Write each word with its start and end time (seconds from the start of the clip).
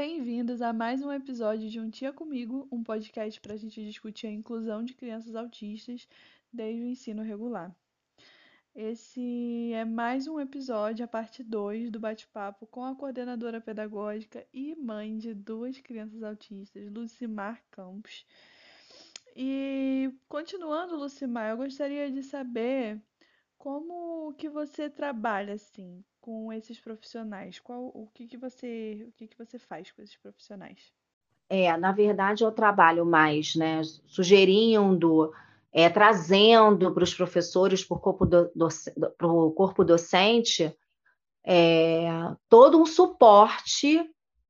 Bem-vindos 0.00 0.62
a 0.62 0.72
mais 0.72 1.02
um 1.02 1.10
episódio 1.10 1.68
de 1.68 1.80
Um 1.80 1.90
Tia 1.90 2.12
Comigo, 2.12 2.68
um 2.70 2.84
podcast 2.84 3.40
para 3.40 3.54
a 3.54 3.56
gente 3.56 3.84
discutir 3.84 4.28
a 4.28 4.30
inclusão 4.30 4.84
de 4.84 4.94
crianças 4.94 5.34
autistas 5.34 6.06
desde 6.52 6.82
o 6.84 6.86
ensino 6.86 7.20
regular. 7.20 7.74
Esse 8.76 9.72
é 9.72 9.84
mais 9.84 10.28
um 10.28 10.38
episódio, 10.38 11.04
a 11.04 11.08
parte 11.08 11.42
2 11.42 11.90
do 11.90 11.98
bate-papo 11.98 12.64
com 12.68 12.84
a 12.84 12.94
coordenadora 12.94 13.60
pedagógica 13.60 14.46
e 14.54 14.76
mãe 14.76 15.18
de 15.18 15.34
duas 15.34 15.80
crianças 15.80 16.22
autistas, 16.22 16.88
Lucimar 16.92 17.60
Campos. 17.68 18.24
E 19.34 20.14
continuando, 20.28 20.94
Lucimar, 20.94 21.50
eu 21.50 21.56
gostaria 21.56 22.08
de 22.08 22.22
saber 22.22 23.02
como 23.58 24.32
que 24.34 24.48
você 24.48 24.88
trabalha 24.88 25.54
assim 25.54 26.04
com 26.28 26.52
esses 26.52 26.78
profissionais? 26.78 27.58
Qual 27.58 27.86
o 27.94 28.06
que 28.12 28.26
que 28.26 28.36
você 28.36 29.06
o 29.08 29.12
que 29.12 29.26
que 29.26 29.38
você 29.38 29.58
faz 29.58 29.90
com 29.90 30.02
esses 30.02 30.14
profissionais? 30.18 30.92
É, 31.48 31.74
na 31.78 31.90
verdade 31.90 32.44
eu 32.44 32.52
trabalho 32.52 33.06
mais, 33.06 33.54
né, 33.54 33.80
sugerindo, 34.04 35.32
é, 35.72 35.88
trazendo 35.88 36.92
para 36.92 37.02
os 37.02 37.14
professores, 37.14 37.82
para 37.82 37.96
o 37.96 38.00
corpo, 38.00 38.26
do, 38.26 38.52
do, 38.54 39.50
corpo 39.52 39.82
docente, 39.82 40.70
é, 41.42 42.10
todo 42.46 42.78
um 42.78 42.84
suporte 42.84 43.98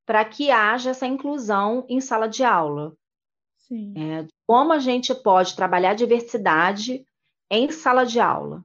para 0.04 0.24
que 0.24 0.50
haja 0.50 0.90
essa 0.90 1.06
inclusão 1.06 1.86
em 1.88 2.00
sala 2.00 2.26
de 2.26 2.42
aula. 2.42 2.92
Sim. 3.56 3.94
É, 3.96 4.26
como 4.44 4.72
a 4.72 4.80
gente 4.80 5.14
pode 5.14 5.54
trabalhar 5.54 5.94
diversidade 5.94 7.06
em 7.48 7.70
sala 7.70 8.04
de 8.04 8.18
aula 8.18 8.64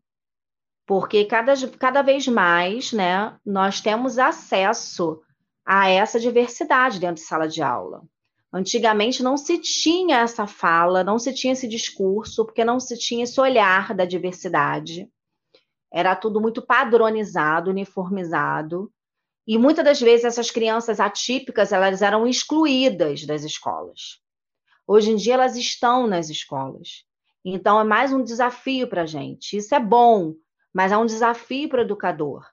porque 0.85 1.25
cada, 1.25 1.53
cada 1.79 2.01
vez 2.01 2.27
mais 2.27 2.91
né, 2.91 3.37
nós 3.45 3.79
temos 3.79 4.19
acesso 4.19 5.21
a 5.65 5.89
essa 5.89 6.19
diversidade 6.19 6.99
dentro 6.99 7.15
de 7.15 7.27
sala 7.27 7.47
de 7.47 7.61
aula. 7.61 8.03
Antigamente 8.51 9.23
não 9.23 9.35
se 9.35 9.57
tinha 9.57 10.19
essa 10.19 10.45
fala, 10.45 11.03
não 11.03 11.17
se 11.17 11.33
tinha 11.33 11.53
esse 11.53 11.67
discurso, 11.67 12.45
porque 12.45 12.63
não 12.63 12.79
se 12.79 12.97
tinha 12.97 13.23
esse 13.23 13.39
olhar 13.39 13.95
da 13.95 14.05
diversidade. 14.05 15.09
Era 15.91 16.15
tudo 16.15 16.39
muito 16.39 16.61
padronizado, 16.61 17.71
uniformizado, 17.71 18.91
e 19.45 19.57
muitas 19.57 19.83
das 19.83 19.99
vezes 19.99 20.25
essas 20.25 20.51
crianças 20.51 20.99
atípicas 20.99 21.71
elas 21.71 22.01
eram 22.01 22.27
excluídas 22.27 23.25
das 23.25 23.43
escolas. 23.43 24.21
Hoje 24.87 25.11
em 25.11 25.15
dia 25.15 25.33
elas 25.33 25.57
estão 25.57 26.07
nas 26.07 26.29
escolas. 26.29 27.05
Então 27.43 27.79
é 27.79 27.83
mais 27.83 28.13
um 28.13 28.23
desafio 28.23 28.87
para 28.87 29.01
a 29.01 29.05
gente. 29.05 29.57
Isso 29.57 29.73
é 29.75 29.79
bom, 29.79 30.33
mas 30.73 30.91
é 30.91 30.97
um 30.97 31.05
desafio 31.05 31.69
para 31.69 31.79
o 31.79 31.83
educador. 31.83 32.45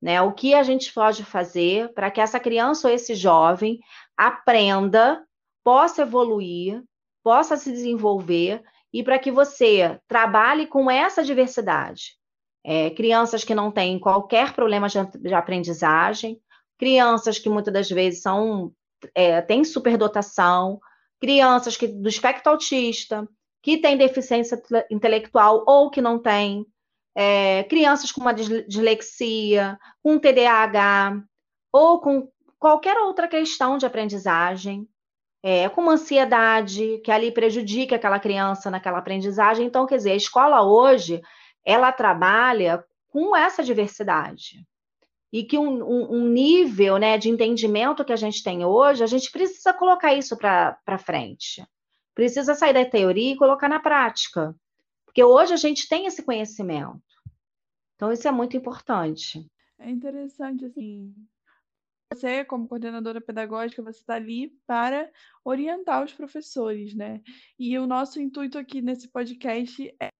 Né? 0.00 0.20
O 0.20 0.32
que 0.32 0.54
a 0.54 0.62
gente 0.62 0.92
pode 0.92 1.24
fazer 1.24 1.92
para 1.94 2.10
que 2.10 2.20
essa 2.20 2.40
criança 2.40 2.88
ou 2.88 2.94
esse 2.94 3.14
jovem 3.14 3.78
aprenda, 4.16 5.24
possa 5.64 6.02
evoluir, 6.02 6.82
possa 7.22 7.56
se 7.56 7.70
desenvolver 7.70 8.62
e 8.92 9.02
para 9.02 9.18
que 9.18 9.30
você 9.30 10.00
trabalhe 10.08 10.66
com 10.66 10.90
essa 10.90 11.22
diversidade. 11.22 12.16
É, 12.64 12.90
crianças 12.90 13.44
que 13.44 13.54
não 13.54 13.70
têm 13.70 13.98
qualquer 13.98 14.52
problema 14.52 14.88
de, 14.88 14.98
de, 15.18 15.34
aprendizagem, 15.34 16.40
crianças 16.78 17.38
que 17.38 17.48
muitas 17.48 17.72
das 17.72 17.88
vezes 17.88 18.22
são 18.22 18.72
é, 19.14 19.40
têm 19.40 19.64
superdotação, 19.64 20.80
crianças 21.20 21.76
que 21.76 21.86
do 21.86 22.08
espectro 22.08 22.52
autista, 22.52 23.28
que 23.62 23.78
têm 23.78 23.96
deficiência 23.96 24.60
intelectual 24.90 25.64
ou 25.66 25.90
que 25.90 26.00
não 26.00 26.18
têm, 26.18 26.66
é, 27.20 27.64
crianças 27.64 28.12
com 28.12 28.20
uma 28.20 28.32
dislexia, 28.32 29.76
com 30.00 30.20
TDAH, 30.20 31.20
ou 31.72 32.00
com 32.00 32.28
qualquer 32.60 32.96
outra 32.98 33.26
questão 33.26 33.76
de 33.76 33.84
aprendizagem, 33.84 34.88
é, 35.42 35.68
com 35.68 35.80
uma 35.80 35.94
ansiedade 35.94 36.98
que 36.98 37.10
ali 37.10 37.32
prejudica 37.32 37.96
aquela 37.96 38.20
criança 38.20 38.70
naquela 38.70 38.98
aprendizagem. 38.98 39.66
Então, 39.66 39.84
quer 39.84 39.96
dizer, 39.96 40.12
a 40.12 40.16
escola 40.16 40.62
hoje, 40.62 41.20
ela 41.64 41.90
trabalha 41.90 42.84
com 43.08 43.34
essa 43.34 43.64
diversidade. 43.64 44.64
E 45.32 45.42
que 45.42 45.58
um, 45.58 45.82
um, 45.82 46.18
um 46.20 46.28
nível 46.28 46.98
né, 46.98 47.18
de 47.18 47.28
entendimento 47.28 48.04
que 48.04 48.12
a 48.12 48.16
gente 48.16 48.44
tem 48.44 48.64
hoje, 48.64 49.02
a 49.02 49.08
gente 49.08 49.28
precisa 49.32 49.72
colocar 49.72 50.14
isso 50.14 50.36
para 50.36 50.98
frente. 50.98 51.66
Precisa 52.14 52.54
sair 52.54 52.74
da 52.74 52.84
teoria 52.84 53.32
e 53.32 53.36
colocar 53.36 53.68
na 53.68 53.80
prática. 53.80 54.54
Porque 55.04 55.24
hoje 55.24 55.52
a 55.52 55.56
gente 55.56 55.88
tem 55.88 56.06
esse 56.06 56.22
conhecimento. 56.22 57.07
Então, 57.98 58.12
isso 58.12 58.28
é 58.28 58.30
muito 58.30 58.56
importante. 58.56 59.44
É 59.76 59.90
interessante, 59.90 60.64
assim. 60.64 61.12
Você, 62.12 62.44
como 62.44 62.68
coordenadora 62.68 63.20
pedagógica, 63.20 63.82
você 63.82 63.98
está 63.98 64.14
ali 64.14 64.56
para 64.68 65.10
orientar 65.44 66.04
os 66.04 66.12
professores, 66.12 66.94
né? 66.94 67.20
E 67.58 67.76
o 67.76 67.88
nosso 67.88 68.20
intuito 68.20 68.56
aqui 68.56 68.80
nesse 68.80 69.08
podcast 69.08 69.92
é 70.00 70.10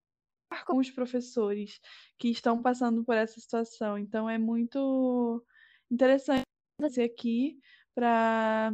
com 0.66 0.78
os 0.78 0.90
professores 0.90 1.80
que 2.18 2.28
estão 2.28 2.60
passando 2.60 3.04
por 3.04 3.14
essa 3.14 3.40
situação. 3.40 3.96
Então, 3.96 4.28
é 4.28 4.38
muito 4.38 5.46
interessante 5.88 6.42
você 6.80 7.02
aqui 7.02 7.60
para 7.94 8.72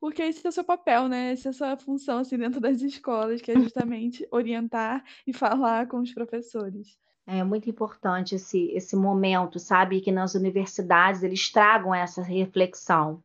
porque 0.00 0.22
esse 0.22 0.44
é 0.44 0.48
o 0.48 0.52
seu 0.52 0.64
papel, 0.64 1.06
né? 1.06 1.32
Essa 1.32 1.48
é 1.48 1.50
a 1.50 1.52
sua 1.52 1.76
função 1.76 2.18
assim, 2.18 2.36
dentro 2.36 2.60
das 2.60 2.82
escolas, 2.82 3.40
que 3.40 3.52
é 3.52 3.54
justamente 3.60 4.26
orientar 4.32 5.04
e 5.24 5.32
falar 5.32 5.86
com 5.86 6.00
os 6.00 6.12
professores. 6.12 6.98
É 7.26 7.42
muito 7.42 7.68
importante 7.68 8.36
esse, 8.36 8.70
esse 8.70 8.94
momento, 8.94 9.58
sabe? 9.58 10.00
Que 10.00 10.12
nas 10.12 10.34
universidades 10.34 11.22
eles 11.22 11.50
tragam 11.50 11.92
essa 11.92 12.22
reflexão. 12.22 13.22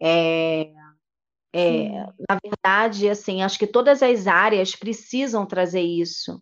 É, 0.00 0.72
é, 1.52 1.88
na 2.28 2.38
verdade, 2.42 3.08
assim, 3.08 3.42
acho 3.42 3.58
que 3.58 3.66
todas 3.66 4.02
as 4.02 4.26
áreas 4.26 4.76
precisam 4.76 5.44
trazer 5.44 5.80
isso, 5.80 6.40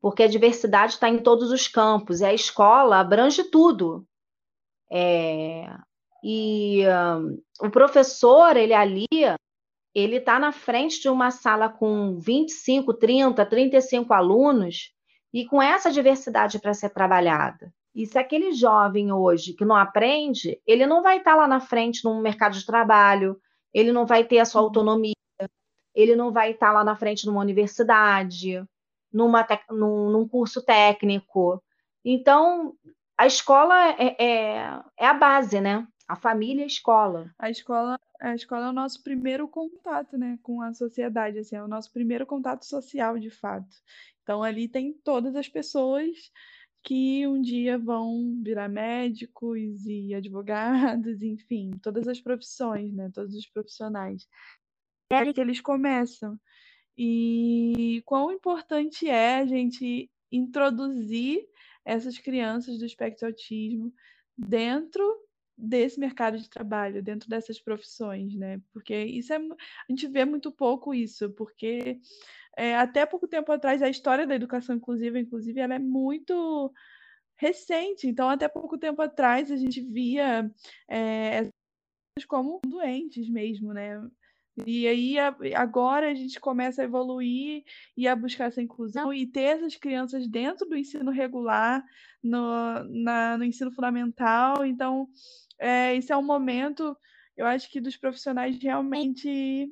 porque 0.00 0.24
a 0.24 0.28
diversidade 0.28 0.94
está 0.94 1.08
em 1.08 1.18
todos 1.18 1.52
os 1.52 1.68
campos, 1.68 2.20
e 2.20 2.24
a 2.24 2.34
escola 2.34 2.98
abrange 2.98 3.44
tudo. 3.44 4.04
É, 4.90 5.68
e 6.24 6.82
um, 6.88 7.40
o 7.66 7.70
professor, 7.70 8.56
ele 8.56 8.74
ali, 8.74 9.06
ele 9.94 10.16
está 10.16 10.38
na 10.38 10.50
frente 10.50 11.00
de 11.00 11.08
uma 11.08 11.30
sala 11.30 11.68
com 11.68 12.18
25, 12.18 12.94
30, 12.94 13.46
35 13.46 14.12
alunos, 14.12 14.92
e 15.32 15.46
com 15.46 15.62
essa 15.62 15.90
diversidade 15.90 16.58
para 16.58 16.74
ser 16.74 16.90
trabalhada. 16.90 17.72
E 17.94 18.06
se 18.06 18.18
aquele 18.18 18.52
jovem 18.52 19.12
hoje 19.12 19.52
que 19.52 19.64
não 19.64 19.76
aprende, 19.76 20.60
ele 20.66 20.86
não 20.86 21.02
vai 21.02 21.18
estar 21.18 21.34
lá 21.34 21.46
na 21.46 21.60
frente 21.60 22.04
no 22.04 22.20
mercado 22.20 22.56
de 22.56 22.64
trabalho, 22.64 23.40
ele 23.72 23.92
não 23.92 24.06
vai 24.06 24.24
ter 24.24 24.38
a 24.38 24.44
sua 24.44 24.60
autonomia, 24.60 25.14
ele 25.94 26.14
não 26.14 26.32
vai 26.32 26.52
estar 26.52 26.72
lá 26.72 26.84
na 26.84 26.96
frente 26.96 27.26
numa 27.26 27.40
universidade, 27.40 28.64
numa 29.12 29.46
num, 29.70 30.10
num 30.10 30.28
curso 30.28 30.62
técnico. 30.62 31.62
Então, 32.04 32.74
a 33.18 33.26
escola 33.26 33.90
é, 33.98 34.16
é, 34.18 34.82
é, 34.98 35.06
a 35.06 35.14
base, 35.14 35.60
né? 35.60 35.86
A 36.08 36.16
família 36.16 36.62
é 36.62 36.64
a 36.64 36.66
escola. 36.66 37.30
A 37.38 37.50
escola, 37.50 37.98
a 38.20 38.34
escola 38.34 38.66
é 38.66 38.70
o 38.70 38.72
nosso 38.72 39.02
primeiro 39.02 39.46
contato, 39.46 40.16
né, 40.18 40.38
com 40.42 40.60
a 40.60 40.72
sociedade, 40.72 41.38
assim, 41.38 41.54
é 41.54 41.62
o 41.62 41.68
nosso 41.68 41.92
primeiro 41.92 42.26
contato 42.26 42.64
social, 42.64 43.18
de 43.18 43.30
fato. 43.30 43.68
Então 44.30 44.44
ali 44.44 44.68
tem 44.68 44.92
todas 44.92 45.34
as 45.34 45.48
pessoas 45.48 46.16
que 46.84 47.26
um 47.26 47.42
dia 47.42 47.76
vão 47.76 48.40
virar 48.44 48.68
médicos 48.68 49.84
e 49.84 50.14
advogados, 50.14 51.20
enfim, 51.20 51.72
todas 51.82 52.06
as 52.06 52.20
profissões, 52.20 52.94
né? 52.94 53.10
Todos 53.12 53.34
os 53.34 53.44
profissionais. 53.48 54.28
É 55.10 55.32
que 55.32 55.40
eles 55.40 55.60
começam. 55.60 56.38
E 56.96 58.00
quão 58.06 58.30
importante 58.30 59.08
é 59.08 59.38
a 59.38 59.46
gente 59.46 60.08
introduzir 60.30 61.44
essas 61.84 62.16
crianças 62.16 62.78
do 62.78 62.86
espectro 62.86 63.26
autismo 63.26 63.92
dentro 64.38 65.02
desse 65.58 65.98
mercado 65.98 66.38
de 66.38 66.48
trabalho, 66.48 67.02
dentro 67.02 67.28
dessas 67.28 67.60
profissões, 67.60 68.32
né? 68.36 68.62
Porque 68.72 68.94
isso 68.94 69.32
é 69.32 69.38
a 69.38 69.90
gente 69.90 70.06
vê 70.06 70.24
muito 70.24 70.52
pouco 70.52 70.94
isso, 70.94 71.30
porque 71.32 71.98
é, 72.60 72.76
até 72.76 73.06
pouco 73.06 73.26
tempo 73.26 73.50
atrás, 73.50 73.80
a 73.80 73.88
história 73.88 74.26
da 74.26 74.34
educação 74.34 74.76
inclusiva, 74.76 75.18
inclusive, 75.18 75.58
ela 75.58 75.76
é 75.76 75.78
muito 75.78 76.70
recente. 77.38 78.06
Então, 78.06 78.28
até 78.28 78.48
pouco 78.48 78.76
tempo 78.76 79.00
atrás, 79.00 79.50
a 79.50 79.56
gente 79.56 79.80
via 79.80 80.50
é, 80.86 81.48
como 82.28 82.60
doentes 82.66 83.30
mesmo, 83.30 83.72
né? 83.72 83.98
E 84.66 84.86
aí 84.86 85.16
agora 85.56 86.10
a 86.10 86.14
gente 86.14 86.38
começa 86.38 86.82
a 86.82 86.84
evoluir 86.84 87.64
e 87.96 88.06
a 88.06 88.14
buscar 88.14 88.48
essa 88.48 88.60
inclusão 88.60 89.10
e 89.10 89.26
ter 89.26 89.56
essas 89.56 89.76
crianças 89.76 90.28
dentro 90.28 90.68
do 90.68 90.76
ensino 90.76 91.10
regular, 91.10 91.82
no, 92.22 92.84
na, 92.90 93.38
no 93.38 93.44
ensino 93.44 93.72
fundamental. 93.72 94.66
Então, 94.66 95.08
é, 95.58 95.96
esse 95.96 96.12
é 96.12 96.16
um 96.16 96.22
momento, 96.22 96.94
eu 97.38 97.46
acho 97.46 97.70
que 97.70 97.80
dos 97.80 97.96
profissionais 97.96 98.58
realmente 98.62 99.70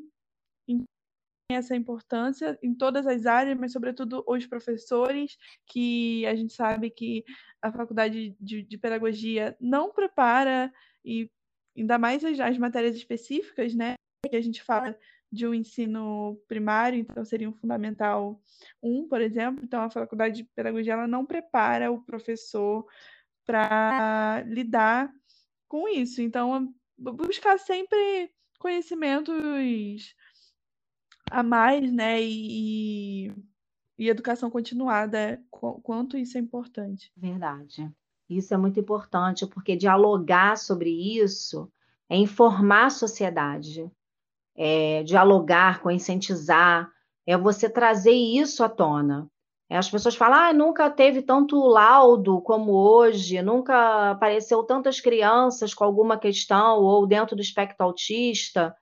essa 1.50 1.74
importância 1.74 2.58
em 2.62 2.74
todas 2.74 3.06
as 3.06 3.24
áreas, 3.24 3.58
mas 3.58 3.72
sobretudo 3.72 4.22
os 4.26 4.46
professores, 4.46 5.38
que 5.66 6.26
a 6.26 6.34
gente 6.34 6.52
sabe 6.52 6.90
que 6.90 7.24
a 7.62 7.72
faculdade 7.72 8.36
de, 8.38 8.62
de 8.62 8.76
pedagogia 8.76 9.56
não 9.58 9.90
prepara 9.90 10.70
e 11.02 11.30
ainda 11.74 11.98
mais 11.98 12.22
as, 12.22 12.38
as 12.38 12.58
matérias 12.58 12.94
específicas, 12.94 13.74
né? 13.74 13.94
Que 14.28 14.36
a 14.36 14.42
gente 14.42 14.62
fala 14.62 14.94
de 15.32 15.46
um 15.46 15.54
ensino 15.54 16.38
primário, 16.46 16.98
então 16.98 17.24
seria 17.24 17.48
um 17.48 17.54
fundamental 17.54 18.38
1, 18.82 19.08
por 19.08 19.22
exemplo. 19.22 19.64
Então, 19.64 19.80
a 19.80 19.90
faculdade 19.90 20.36
de 20.36 20.44
pedagogia 20.44 20.92
ela 20.92 21.06
não 21.06 21.24
prepara 21.24 21.90
o 21.90 22.02
professor 22.02 22.86
para 23.46 24.42
lidar 24.46 25.10
com 25.66 25.88
isso. 25.88 26.20
Então, 26.20 26.74
buscar 26.98 27.58
sempre 27.58 28.30
conhecimentos 28.58 30.14
a 31.30 31.42
mais, 31.42 31.92
né? 31.92 32.22
E, 32.22 33.32
e 33.98 34.08
educação 34.08 34.50
continuada, 34.50 35.42
quanto 35.50 36.16
isso 36.16 36.36
é 36.38 36.40
importante. 36.40 37.10
Verdade. 37.16 37.90
Isso 38.28 38.52
é 38.52 38.56
muito 38.56 38.78
importante, 38.78 39.46
porque 39.46 39.74
dialogar 39.74 40.56
sobre 40.58 40.90
isso 40.90 41.70
é 42.10 42.16
informar 42.16 42.86
a 42.86 42.90
sociedade, 42.90 43.90
é 44.54 45.02
dialogar, 45.02 45.80
conscientizar, 45.80 46.90
é 47.26 47.36
você 47.36 47.68
trazer 47.68 48.12
isso 48.12 48.62
à 48.62 48.68
tona. 48.68 49.30
É, 49.70 49.76
as 49.76 49.90
pessoas 49.90 50.16
falam, 50.16 50.38
ah, 50.38 50.52
nunca 50.52 50.90
teve 50.90 51.20
tanto 51.20 51.60
laudo 51.66 52.40
como 52.40 52.72
hoje, 52.72 53.42
nunca 53.42 54.12
apareceu 54.12 54.62
tantas 54.62 54.98
crianças 54.98 55.74
com 55.74 55.84
alguma 55.84 56.16
questão, 56.18 56.80
ou 56.80 57.06
dentro 57.06 57.36
do 57.36 57.42
espectro 57.42 57.84
autista, 57.84 58.74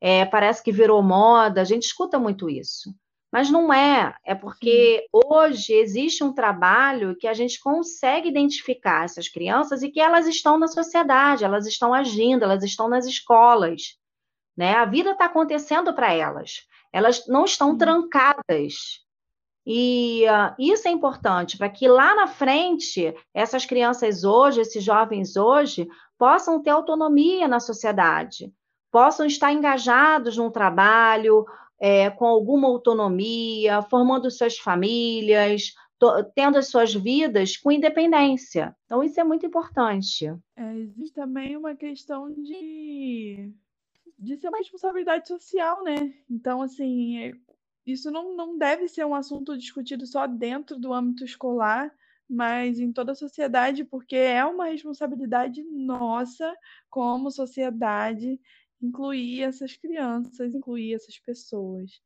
é, 0.00 0.24
parece 0.24 0.62
que 0.62 0.72
virou 0.72 1.02
moda, 1.02 1.60
a 1.60 1.64
gente 1.64 1.84
escuta 1.84 2.18
muito 2.18 2.48
isso. 2.48 2.94
Mas 3.32 3.48
não 3.48 3.72
é, 3.72 4.14
é 4.24 4.34
porque 4.34 5.06
hoje 5.12 5.72
existe 5.72 6.24
um 6.24 6.32
trabalho 6.32 7.16
que 7.16 7.28
a 7.28 7.34
gente 7.34 7.60
consegue 7.60 8.28
identificar 8.28 9.04
essas 9.04 9.28
crianças 9.28 9.82
e 9.82 9.88
que 9.88 10.00
elas 10.00 10.26
estão 10.26 10.58
na 10.58 10.66
sociedade, 10.66 11.44
elas 11.44 11.66
estão 11.66 11.94
agindo, 11.94 12.42
elas 12.42 12.64
estão 12.64 12.88
nas 12.88 13.06
escolas. 13.06 13.96
Né? 14.56 14.74
A 14.74 14.84
vida 14.84 15.12
está 15.12 15.26
acontecendo 15.26 15.94
para 15.94 16.12
elas. 16.12 16.66
Elas 16.92 17.26
não 17.28 17.44
estão 17.44 17.76
trancadas. 17.78 19.00
E 19.64 20.24
uh, 20.24 20.54
isso 20.58 20.88
é 20.88 20.90
importante 20.90 21.56
para 21.56 21.68
que 21.68 21.86
lá 21.86 22.16
na 22.16 22.26
frente 22.26 23.14
essas 23.32 23.64
crianças 23.64 24.24
hoje, 24.24 24.60
esses 24.60 24.82
jovens 24.82 25.36
hoje, 25.36 25.88
possam 26.18 26.60
ter 26.60 26.70
autonomia 26.70 27.46
na 27.46 27.60
sociedade, 27.60 28.52
possam 28.90 29.26
estar 29.26 29.52
engajados 29.52 30.36
no 30.36 30.50
trabalho, 30.50 31.46
é, 31.78 32.10
com 32.10 32.26
alguma 32.26 32.68
autonomia, 32.68 33.82
formando 33.82 34.30
suas 34.30 34.58
famílias, 34.58 35.74
tendo 36.34 36.58
as 36.58 36.68
suas 36.68 36.94
vidas 36.94 37.56
com 37.56 37.72
independência. 37.72 38.74
Então, 38.84 39.02
isso 39.02 39.20
é 39.20 39.24
muito 39.24 39.46
importante. 39.46 40.26
É, 40.56 40.76
existe 40.76 41.14
também 41.14 41.56
uma 41.56 41.74
questão 41.74 42.32
de, 42.32 43.52
de 44.18 44.36
ser 44.36 44.48
uma 44.48 44.58
responsabilidade 44.58 45.28
social, 45.28 45.82
né? 45.82 46.12
Então, 46.28 46.62
assim, 46.62 47.18
é, 47.18 47.32
isso 47.86 48.10
não, 48.10 48.36
não 48.36 48.56
deve 48.56 48.88
ser 48.88 49.04
um 49.04 49.14
assunto 49.14 49.56
discutido 49.56 50.06
só 50.06 50.26
dentro 50.26 50.78
do 50.78 50.92
âmbito 50.92 51.24
escolar, 51.24 51.92
mas 52.28 52.78
em 52.78 52.92
toda 52.92 53.12
a 53.12 53.16
sociedade, 53.16 53.84
porque 53.84 54.16
é 54.16 54.44
uma 54.44 54.66
responsabilidade 54.66 55.62
nossa 55.64 56.54
como 56.88 57.30
sociedade 57.30 58.40
incluir 58.82 59.42
essas 59.42 59.76
crianças, 59.76 60.54
incluir 60.54 60.94
essas 60.94 61.18
pessoas. 61.18 62.00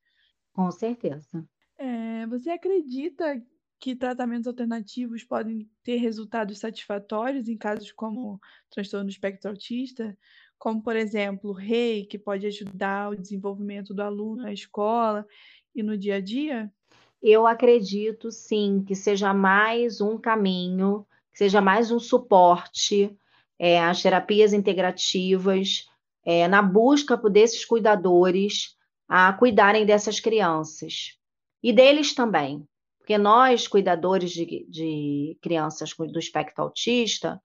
Com 0.53 0.71
certeza. 0.71 1.47
É, 1.76 2.26
você 2.26 2.50
acredita 2.50 3.43
que 3.81 3.94
tratamentos 3.94 4.47
alternativos 4.47 5.25
podem 5.25 5.69
ter 5.82 5.97
resultados 5.97 6.59
satisfatórios 6.59 7.49
em 7.49 7.56
casos 7.56 7.93
como 7.93 8.41
transtorno 8.71 9.06
do 9.06 9.11
espectro 9.11 9.50
autista? 9.50 10.17
Como, 10.59 10.82
por 10.82 10.97
exemplo, 10.97 11.50
o 11.50 11.53
REI, 11.53 12.06
que 12.06 12.19
pode 12.19 12.47
ajudar 12.47 13.11
o 13.11 13.17
desenvolvimento 13.17 13.93
do 13.93 14.03
aluno 14.03 14.43
na 14.43 14.53
escola 14.53 15.27
e 15.75 15.82
no 15.82 15.99
dia 15.99 16.17
a 16.17 16.20
dia? 16.20 16.73
Eu 17.20 17.47
acredito 17.47 18.31
sim 18.31 18.82
que 18.87 18.94
seja 18.94 19.35
mais 19.35 20.00
um 20.00 20.17
caminho, 20.17 21.06
que 21.32 21.38
seja 21.38 21.61
mais 21.61 21.91
um 21.91 21.99
suporte 21.99 23.15
é, 23.59 23.81
às 23.82 24.03
terapias 24.03 24.53
integrativas, 24.53 25.87
é, 26.25 26.49
na 26.49 26.62
busca 26.62 27.17
desses 27.17 27.65
cuidadores 27.65 28.76
a 29.09 29.32
cuidarem 29.32 29.85
dessas 29.85 30.19
crianças 30.19 31.19
e 31.62 31.73
deles 31.73 32.15
também, 32.15 32.67
porque 32.99 33.19
nós, 33.19 33.69
cuidadores 33.69 34.31
de, 34.31 34.67
de 34.69 35.38
crianças 35.43 35.93
do 35.93 36.19
espectro 36.19 36.65
autista, 36.65 37.41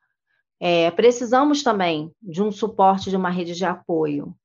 é, 0.60 0.90
precisamos 0.92 1.64
também 1.64 2.14
de 2.22 2.42
um 2.42 2.52
suporte 2.52 3.10
de 3.10 3.16
uma 3.16 3.30
rede 3.30 3.54
de 3.56 3.66
apoio. 3.66 4.36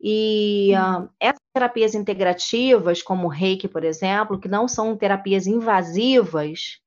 E 0.00 0.72
uh, 0.74 1.08
essas 1.20 1.40
terapias 1.54 1.94
integrativas, 1.94 3.02
como 3.02 3.26
o 3.26 3.30
reiki, 3.30 3.68
por 3.68 3.84
exemplo, 3.84 4.40
que 4.40 4.48
não 4.48 4.66
são 4.66 4.96
terapias 4.96 5.46
invasivas, 5.46 6.80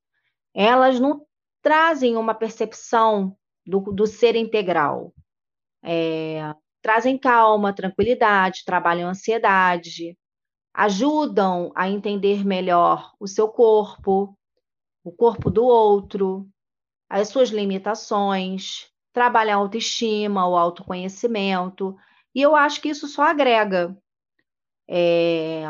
elas 0.54 1.00
não 1.00 1.26
trazem 1.62 2.18
uma 2.18 2.36
percepção 2.36 3.38
do, 3.66 3.80
do 3.80 4.06
ser 4.06 4.36
integral. 4.36 5.14
É, 5.84 6.54
trazem 6.86 7.18
calma, 7.18 7.74
tranquilidade, 7.74 8.62
trabalham 8.64 9.10
ansiedade, 9.10 10.16
ajudam 10.72 11.72
a 11.76 11.90
entender 11.90 12.46
melhor 12.46 13.12
o 13.20 13.26
seu 13.26 13.48
corpo, 13.48 14.38
o 15.04 15.12
corpo 15.12 15.50
do 15.50 15.66
outro, 15.66 16.48
as 17.10 17.30
suas 17.30 17.50
limitações, 17.50 18.88
trabalham 19.12 19.60
a 19.60 19.64
autoestima, 19.64 20.48
o 20.48 20.56
autoconhecimento, 20.56 21.98
e 22.36 22.44
eu 22.44 22.56
acho 22.56 22.80
que 22.80 22.90
isso 22.90 23.08
só 23.08 23.24
agrega. 23.24 23.98
É, 24.88 25.64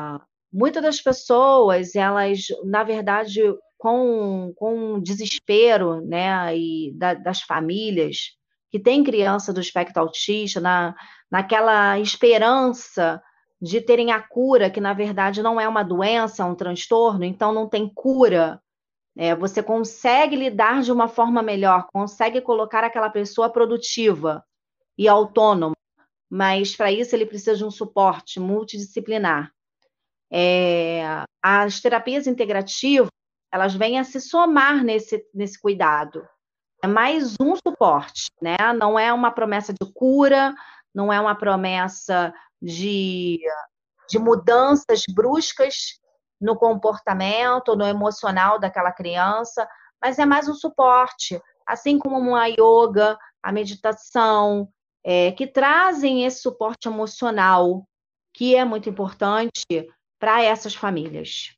muitas 0.51 0.83
das 0.83 0.99
pessoas, 0.99 1.95
elas, 1.95 2.47
na 2.65 2.83
verdade, 2.83 3.41
com, 3.77 4.51
com 4.57 4.99
desespero, 4.99 6.05
né, 6.05 6.57
e 6.57 6.91
da, 6.97 7.13
das 7.13 7.41
famílias, 7.41 8.35
que 8.75 8.79
tem 8.79 9.05
criança 9.05 9.53
do 9.53 9.61
espectro 9.61 10.01
autista, 10.01 10.59
na, 10.59 10.93
naquela 11.31 11.97
esperança 11.97 13.23
de 13.61 13.79
terem 13.79 14.11
a 14.11 14.19
cura, 14.19 14.69
que 14.69 14.81
na 14.81 14.91
verdade 14.91 15.41
não 15.41 15.61
é 15.61 15.65
uma 15.65 15.81
doença, 15.81 16.43
é 16.43 16.45
um 16.45 16.53
transtorno, 16.53 17.23
então 17.23 17.53
não 17.53 17.69
tem 17.69 17.87
cura. 17.87 18.61
É, 19.17 19.33
você 19.33 19.63
consegue 19.63 20.35
lidar 20.35 20.81
de 20.81 20.91
uma 20.91 21.07
forma 21.07 21.41
melhor, 21.41 21.87
consegue 21.93 22.41
colocar 22.41 22.83
aquela 22.83 23.09
pessoa 23.09 23.49
produtiva 23.49 24.43
e 24.97 25.07
autônoma, 25.07 25.77
mas 26.29 26.75
para 26.75 26.91
isso 26.91 27.15
ele 27.15 27.25
precisa 27.25 27.55
de 27.55 27.63
um 27.63 27.71
suporte 27.71 28.41
multidisciplinar. 28.41 29.53
É, 30.29 31.23
as 31.41 31.79
terapias 31.79 32.27
integrativas, 32.27 33.07
elas 33.53 33.73
vêm 33.73 33.99
a 33.99 34.03
se 34.03 34.19
somar 34.19 34.83
nesse, 34.83 35.25
nesse 35.33 35.57
cuidado 35.57 36.27
é 36.85 36.87
mais 36.87 37.35
um 37.41 37.55
suporte, 37.55 38.29
né? 38.39 38.55
Não 38.77 38.97
é 38.97 39.11
uma 39.11 39.31
promessa 39.31 39.73
de 39.73 39.91
cura, 39.93 40.53
não 40.93 41.11
é 41.11 41.19
uma 41.19 41.35
promessa 41.35 42.31
de, 42.61 43.39
de 44.07 44.19
mudanças 44.19 45.03
bruscas 45.11 45.99
no 46.39 46.55
comportamento, 46.55 47.75
no 47.75 47.85
emocional 47.85 48.59
daquela 48.59 48.91
criança, 48.91 49.67
mas 50.01 50.19
é 50.19 50.25
mais 50.25 50.47
um 50.47 50.53
suporte, 50.53 51.41
assim 51.65 51.97
como 51.97 52.35
a 52.35 52.45
yoga, 52.45 53.17
a 53.41 53.51
meditação, 53.51 54.69
é, 55.03 55.31
que 55.31 55.47
trazem 55.47 56.23
esse 56.23 56.41
suporte 56.41 56.87
emocional, 56.87 57.83
que 58.31 58.55
é 58.55 58.63
muito 58.63 58.87
importante 58.89 59.89
para 60.19 60.43
essas 60.43 60.75
famílias 60.75 61.55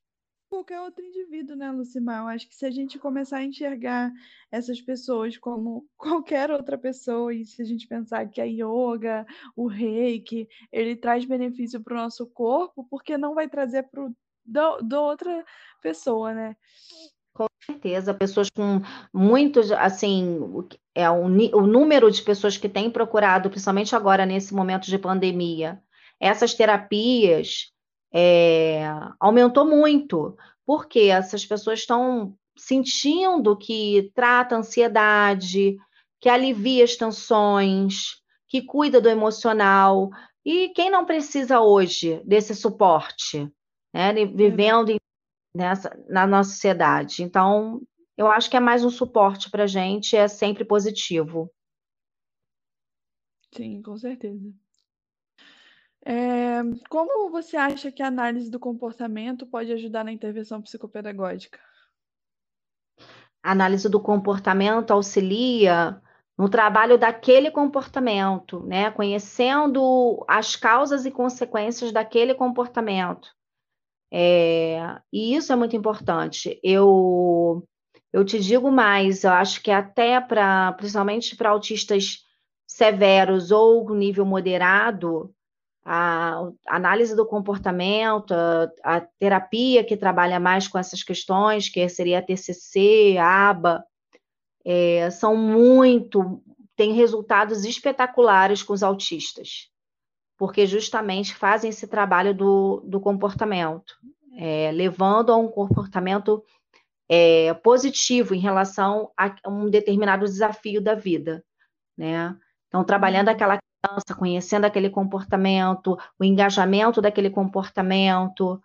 qualquer 0.50 0.82
outro 0.82 1.04
indivíduo, 1.04 1.56
né, 1.56 1.72
Lucimar? 1.72 2.22
Eu 2.22 2.28
acho 2.28 2.48
que 2.48 2.56
se 2.56 2.66
a 2.66 2.72
gente 2.72 2.98
começar 3.00 3.38
a 3.38 3.44
enxergar 3.44 4.12
essas 4.52 4.82
pessoas 4.82 5.38
como 5.38 5.86
qualquer 5.98 6.52
outra 6.52 6.78
pessoa, 6.78 7.34
e 7.34 7.46
se 7.46 7.62
a 7.62 7.66
gente 7.66 7.88
pensar 7.88 8.28
que 8.30 8.42
a 8.42 8.46
yoga, 8.46 9.26
o 9.56 9.68
reiki, 9.68 10.48
ele 10.72 10.96
traz 10.96 11.26
benefício 11.26 11.82
para 11.82 11.94
o 11.94 11.98
nosso 11.98 12.26
corpo, 12.28 12.86
porque 12.90 13.18
não 13.18 13.36
vai 13.36 13.48
trazer 13.50 13.84
para 13.84 14.10
da 14.48 15.02
outra 15.02 15.44
pessoa, 15.82 16.34
né? 16.34 16.56
Com 17.34 17.48
certeza, 17.62 18.14
pessoas 18.14 18.50
com 18.50 18.82
muitos, 19.14 19.72
assim, 19.74 20.40
é 20.96 21.10
o, 21.10 21.26
o 21.26 21.68
número 21.68 22.10
de 22.10 22.22
pessoas 22.22 22.58
que 22.58 22.70
têm 22.70 22.90
procurado, 22.90 23.50
principalmente 23.50 23.94
agora 23.94 24.26
nesse 24.26 24.54
momento 24.54 24.86
de 24.86 24.98
pandemia, 24.98 25.84
essas 26.20 26.54
terapias 26.54 27.74
é, 28.14 28.84
aumentou 29.20 29.66
muito, 29.66 30.36
porque 30.66 31.02
essas 31.02 31.46
pessoas 31.46 31.80
estão 31.80 32.36
sentindo 32.58 33.56
que 33.56 34.12
trata 34.16 34.56
a 34.56 34.60
ansiedade, 34.60 35.78
que 36.20 36.30
alivia 36.30 36.84
as 36.84 36.96
tensões, 36.96 38.22
que 38.48 38.62
cuida 38.62 39.00
do 39.00 39.10
emocional. 39.10 40.10
E 40.44 40.70
quem 40.70 40.90
não 40.90 41.06
precisa 41.06 41.60
hoje 41.60 42.22
desse 42.26 42.56
suporte, 42.56 43.52
né, 43.94 44.14
vivendo 44.26 44.96
nessa, 45.54 45.96
na 46.10 46.26
nossa 46.26 46.52
sociedade? 46.52 47.24
Então, 47.24 47.82
eu 48.18 48.28
acho 48.28 48.50
que 48.50 48.58
é 48.58 48.60
mais 48.60 48.84
um 48.84 48.90
suporte 48.90 49.52
para 49.52 49.66
a 49.66 49.68
gente, 49.68 50.16
é 50.16 50.28
sempre 50.28 50.66
positivo. 50.66 51.52
Sim, 53.54 53.82
com 53.82 53.98
certeza. 53.98 54.54
É, 56.10 56.64
como 56.90 57.30
você 57.30 57.58
acha 57.58 57.92
que 57.92 58.02
a 58.02 58.08
análise 58.08 58.50
do 58.50 58.58
comportamento 58.58 59.46
pode 59.46 59.74
ajudar 59.74 60.06
na 60.06 60.12
intervenção 60.14 60.62
psicopedagógica? 60.62 61.60
A 63.44 63.52
análise 63.52 63.90
do 63.90 64.00
comportamento 64.00 64.92
auxilia 64.92 66.02
no 66.38 66.48
trabalho 66.48 66.98
daquele 66.98 67.52
comportamento, 67.52 68.66
né? 68.66 68.90
Conhecendo 68.90 70.24
as 70.30 70.56
causas 70.56 71.06
e 71.06 71.12
consequências 71.12 71.92
daquele 71.92 72.34
comportamento. 72.34 73.28
É, 74.10 74.80
e 75.12 75.36
isso 75.36 75.52
é 75.52 75.58
muito 75.58 75.76
importante. 75.76 76.58
Eu, 76.64 77.68
eu 78.14 78.24
te 78.24 78.40
digo 78.40 78.72
mais, 78.72 79.26
eu 79.26 79.32
acho 79.32 79.62
que 79.62 79.72
até 79.72 80.22
para, 80.22 80.72
principalmente 80.72 81.36
para 81.36 81.50
autistas 81.50 82.20
severos 82.66 83.52
ou 83.52 83.94
nível 83.94 84.26
moderado, 84.26 85.34
a 85.90 86.52
análise 86.68 87.16
do 87.16 87.26
comportamento, 87.26 88.34
a, 88.34 88.70
a, 88.84 89.00
terapia 89.00 89.86
que 89.86 89.96
trabalha 89.96 90.38
mais 90.38 90.68
com 90.68 90.78
essas 90.78 91.02
questões, 91.02 91.70
que 91.70 91.88
seria 91.88 92.20
a 92.20 92.22
TCC, 92.22 93.16
a 93.18 93.50
ABA, 93.50 93.86
é, 94.66 95.10
são 95.10 95.38
muito, 95.38 96.44
tem 96.76 96.92
resultados 96.92 97.64
espetaculares 97.64 98.62
com 98.62 98.74
os 98.74 98.84
autistas, 98.84 99.70
porque 100.38 100.68
justamente 100.68 101.34
fazem 101.34 101.70
esse 101.70 101.88
trabalho 101.88 102.34
do, 102.34 102.84
do 102.86 103.00
comportamento, 103.00 103.96
é, 104.38 104.70
levando 104.74 105.32
a 105.32 105.38
um 105.38 105.48
comportamento 105.48 106.44
é, 107.08 107.54
positivo 107.54 108.36
em 108.36 108.40
relação 108.40 109.10
a 109.16 109.34
um 109.48 109.70
determinado 109.70 110.26
desafio 110.26 110.82
da 110.82 110.96
vida, 110.96 111.42
né? 111.98 112.36
Então, 112.68 112.84
trabalhando 112.84 113.30
aquela 113.30 113.58
criança, 113.88 114.16
conhecendo 114.16 114.66
aquele 114.66 114.90
comportamento, 114.90 115.98
o 116.20 116.24
engajamento 116.24 117.02
daquele 117.02 117.30
comportamento, 117.30 118.62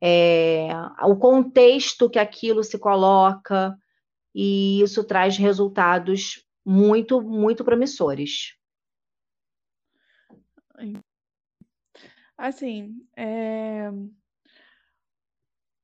é, 0.00 0.68
o 1.02 1.16
contexto 1.16 2.10
que 2.10 2.18
aquilo 2.18 2.62
se 2.62 2.78
coloca, 2.78 3.78
e 4.34 4.80
isso 4.82 5.04
traz 5.04 5.36
resultados 5.36 6.44
muito, 6.64 7.20
muito 7.22 7.64
promissores. 7.64 8.56
Assim, 12.36 13.06
é... 13.16 13.90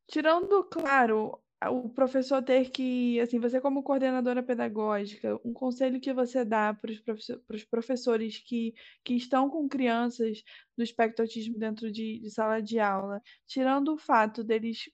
tirando, 0.09 0.64
claro, 0.64 1.39
o 1.68 1.90
professor 1.90 2.42
ter 2.42 2.70
que, 2.70 3.20
assim, 3.20 3.38
você 3.38 3.60
como 3.60 3.82
coordenadora 3.82 4.42
pedagógica, 4.42 5.38
um 5.44 5.52
conselho 5.52 6.00
que 6.00 6.12
você 6.12 6.44
dá 6.44 6.72
para 6.72 6.90
os 6.90 7.64
professores 7.64 8.38
que, 8.38 8.74
que 9.04 9.14
estão 9.14 9.50
com 9.50 9.68
crianças 9.68 10.42
do 10.76 10.82
espectro 10.82 11.22
autismo 11.22 11.58
dentro 11.58 11.92
de, 11.92 12.18
de 12.20 12.30
sala 12.30 12.60
de 12.60 12.78
aula, 12.78 13.20
tirando 13.46 13.92
o 13.92 13.98
fato 13.98 14.42
deles 14.42 14.90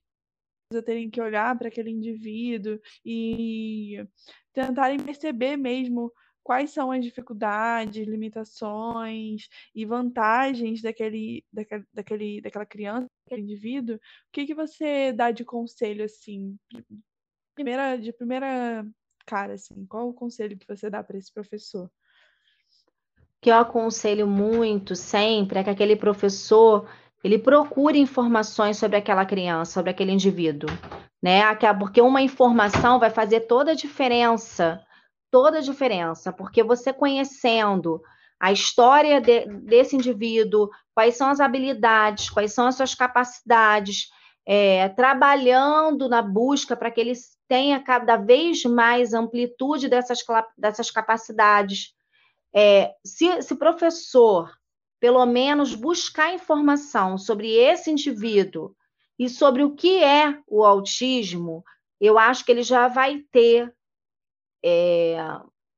terem 0.85 1.09
que 1.09 1.21
olhar 1.21 1.57
para 1.57 1.69
aquele 1.69 1.91
indivíduo 1.91 2.81
e 3.05 4.05
tentarem 4.53 4.99
perceber 4.99 5.57
mesmo 5.57 6.13
quais 6.47 6.71
são 6.71 6.93
as 6.93 7.05
dificuldades, 7.05 8.07
limitações 8.07 9.49
e 9.75 9.85
vantagens 9.85 10.81
daquele, 10.81 11.45
daquele, 11.53 11.85
daquele, 11.93 12.41
daquela 12.41 12.65
criança, 12.65 13.09
daquele 13.25 13.43
indivíduo, 13.43 13.97
o 13.97 14.01
que, 14.31 14.47
que 14.47 14.55
você 14.55 15.13
dá 15.13 15.33
de 15.33 15.45
conselho 15.45 16.05
assim, 16.05 16.57
primeira, 17.53 17.97
de 17.97 18.13
primeira 18.13 18.87
cara, 19.27 19.55
assim, 19.55 19.85
qual 19.87 20.09
o 20.09 20.15
conselho 20.15 20.57
que 20.57 20.69
você 20.69 20.89
dá 20.89 21.03
para 21.03 21.19
esse 21.19 21.35
professor? 21.35 21.91
Que 23.41 23.51
eu 23.51 23.57
aconselho 23.57 24.29
muito 24.29 24.95
sempre 24.95 25.59
é 25.59 25.65
que 25.65 25.71
aquele 25.71 25.97
professor 25.97 26.89
ele 27.25 27.41
procure 27.41 27.99
informações 27.99 28.77
sobre 28.77 28.97
aquela 28.97 29.27
criança, 29.27 29.73
sobre 29.73 29.91
aquele 29.91 30.13
indivíduo, 30.13 30.71
né? 31.21 31.43
Porque 31.77 32.01
uma 32.01 32.23
informação 32.23 33.01
vai 33.01 33.11
fazer 33.11 33.41
toda 33.41 33.73
a 33.73 33.75
diferença, 33.75 34.86
toda 35.37 35.59
a 35.59 35.61
diferença, 35.61 36.33
porque 36.33 36.63
você 36.63 36.95
conhecendo 36.95 38.01
a 38.41 38.51
história 38.53 39.21
de, 39.21 39.45
desse 39.45 39.95
indivíduo, 39.95 40.71
quais 40.95 41.15
são 41.15 41.29
as 41.29 41.41
habilidades, 41.41 42.31
quais 42.31 42.55
são 42.55 42.67
as 42.67 42.75
suas 42.75 42.95
capacidades, 42.95 44.09
é, 44.47 44.89
trabalhando 44.89 46.09
na 46.09 46.23
busca 46.23 46.75
para 46.75 46.91
que 46.91 47.03
ele 47.03 47.13
tenha 47.47 47.79
cada 47.79 48.17
vez 48.17 48.65
mais 48.65 49.13
amplitude 49.13 49.91
dessas, 49.91 50.25
dessas 50.57 50.91
capacidades. 50.91 51.93
É, 52.55 52.95
se, 53.05 53.43
se 53.43 53.57
professor 53.57 54.51
pelo 54.99 55.27
menos 55.27 55.75
buscar 55.75 56.33
informação 56.33 57.19
sobre 57.19 57.53
esse 57.53 57.91
indivíduo 57.91 58.75
e 59.19 59.29
sobre 59.29 59.63
o 59.63 59.75
que 59.75 60.03
é 60.03 60.39
o 60.47 60.65
autismo, 60.65 61.63
eu 62.01 62.19
acho 62.19 62.43
que 62.43 62.53
ele 62.53 62.63
já 62.63 62.89
vai 62.89 63.19
ter 63.31 63.71
é, 64.69 65.17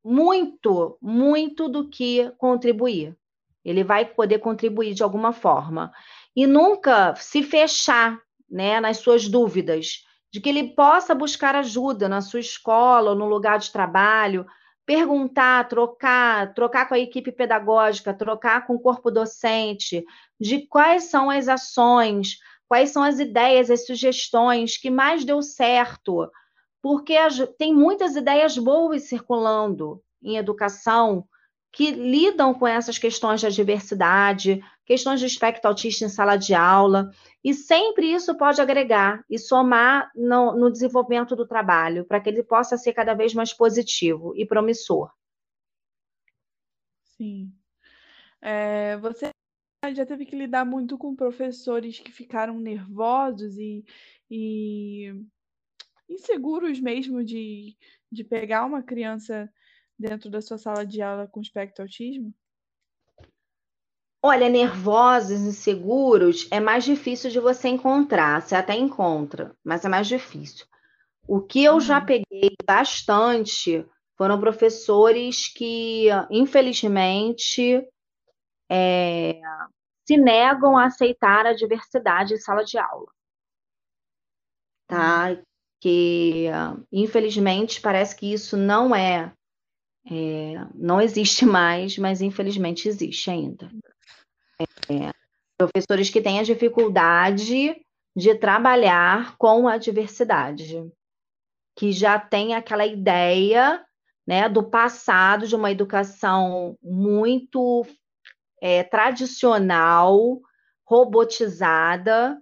muito, 0.02 0.96
muito 1.02 1.68
do 1.68 1.90
que 1.90 2.30
contribuir. 2.38 3.14
Ele 3.62 3.84
vai 3.84 4.06
poder 4.06 4.38
contribuir 4.38 4.94
de 4.94 5.02
alguma 5.02 5.30
forma. 5.30 5.92
E 6.34 6.46
nunca 6.46 7.14
se 7.16 7.42
fechar 7.42 8.18
né, 8.50 8.80
nas 8.80 8.96
suas 8.96 9.28
dúvidas, 9.28 10.04
de 10.32 10.40
que 10.40 10.48
ele 10.48 10.74
possa 10.74 11.14
buscar 11.14 11.54
ajuda 11.54 12.08
na 12.08 12.22
sua 12.22 12.40
escola 12.40 13.10
ou 13.10 13.16
no 13.16 13.26
lugar 13.26 13.58
de 13.58 13.70
trabalho, 13.70 14.46
perguntar, 14.86 15.68
trocar, 15.68 16.54
trocar 16.54 16.88
com 16.88 16.94
a 16.94 16.98
equipe 16.98 17.30
pedagógica, 17.30 18.14
trocar 18.14 18.66
com 18.66 18.76
o 18.76 18.80
corpo 18.80 19.10
docente, 19.10 20.02
de 20.40 20.66
quais 20.66 21.04
são 21.04 21.28
as 21.28 21.46
ações, 21.46 22.38
quais 22.66 22.88
são 22.88 23.02
as 23.02 23.18
ideias, 23.18 23.70
as 23.70 23.84
sugestões 23.84 24.78
que 24.78 24.88
mais 24.88 25.26
deu 25.26 25.42
certo, 25.42 26.30
porque 26.82 27.14
tem 27.58 27.74
muitas 27.74 28.16
ideias 28.16 28.56
boas 28.56 29.04
circulando 29.04 30.02
em 30.22 30.36
educação 30.36 31.26
que 31.70 31.90
lidam 31.90 32.54
com 32.54 32.66
essas 32.66 32.98
questões 32.98 33.42
da 33.42 33.48
diversidade, 33.48 34.60
questões 34.86 35.20
de 35.20 35.26
espectro 35.26 35.68
autista 35.68 36.04
em 36.04 36.08
sala 36.08 36.36
de 36.36 36.54
aula, 36.54 37.10
e 37.44 37.52
sempre 37.52 38.10
isso 38.10 38.36
pode 38.36 38.60
agregar 38.60 39.22
e 39.28 39.38
somar 39.38 40.10
no, 40.14 40.56
no 40.56 40.70
desenvolvimento 40.70 41.36
do 41.36 41.46
trabalho, 41.46 42.04
para 42.06 42.20
que 42.20 42.30
ele 42.30 42.42
possa 42.42 42.76
ser 42.78 42.94
cada 42.94 43.14
vez 43.14 43.34
mais 43.34 43.52
positivo 43.52 44.34
e 44.34 44.46
promissor. 44.46 45.12
Sim. 47.02 47.52
É, 48.40 48.96
você 48.98 49.30
já 49.94 50.06
teve 50.06 50.24
que 50.24 50.36
lidar 50.36 50.64
muito 50.64 50.96
com 50.96 51.14
professores 51.14 51.98
que 51.98 52.10
ficaram 52.10 52.58
nervosos 52.58 53.58
e, 53.58 53.84
e 54.30 55.12
inseguros 56.08 56.80
mesmo 56.80 57.24
de, 57.24 57.76
de 58.10 58.24
pegar 58.24 58.64
uma 58.64 58.82
criança 58.82 59.50
dentro 59.98 60.30
da 60.30 60.40
sua 60.40 60.58
sala 60.58 60.86
de 60.86 61.02
aula 61.02 61.26
com 61.26 61.40
espectro 61.40 61.82
autismo? 61.82 62.32
Olha, 64.22 64.48
nervosos, 64.48 65.40
inseguros, 65.40 66.48
é 66.50 66.58
mais 66.58 66.84
difícil 66.84 67.30
de 67.30 67.38
você 67.38 67.68
encontrar. 67.68 68.42
Você 68.42 68.56
até 68.56 68.74
encontra, 68.74 69.56
mas 69.62 69.84
é 69.84 69.88
mais 69.88 70.08
difícil. 70.08 70.66
O 71.26 71.40
que 71.40 71.62
eu 71.62 71.80
já 71.80 72.00
uhum. 72.00 72.06
peguei 72.06 72.56
bastante 72.66 73.86
foram 74.16 74.40
professores 74.40 75.46
que, 75.52 76.08
infelizmente, 76.30 77.86
é, 78.68 79.40
se 80.04 80.16
negam 80.16 80.76
a 80.76 80.86
aceitar 80.86 81.46
a 81.46 81.52
diversidade 81.52 82.34
em 82.34 82.38
sala 82.38 82.64
de 82.64 82.76
aula. 82.76 83.12
Tá? 84.88 85.40
Que, 85.80 86.46
infelizmente, 86.92 87.80
parece 87.80 88.16
que 88.16 88.32
isso 88.32 88.56
não 88.56 88.94
é, 88.94 89.32
é 90.10 90.66
não 90.74 91.00
existe 91.00 91.44
mais, 91.46 91.96
mas 91.98 92.20
infelizmente 92.20 92.88
existe 92.88 93.30
ainda. 93.30 93.70
É, 94.90 95.12
professores 95.56 96.10
que 96.10 96.20
têm 96.20 96.40
a 96.40 96.44
dificuldade 96.44 97.76
de 98.16 98.34
trabalhar 98.34 99.36
com 99.36 99.68
a 99.68 99.76
diversidade, 99.76 100.84
que 101.76 101.92
já 101.92 102.18
tem 102.18 102.54
aquela 102.54 102.84
ideia 102.84 103.84
né, 104.26 104.48
do 104.48 104.62
passado 104.62 105.46
de 105.46 105.54
uma 105.54 105.70
educação 105.70 106.76
muito 106.82 107.86
é, 108.60 108.82
tradicional, 108.82 110.40
robotizada 110.84 112.40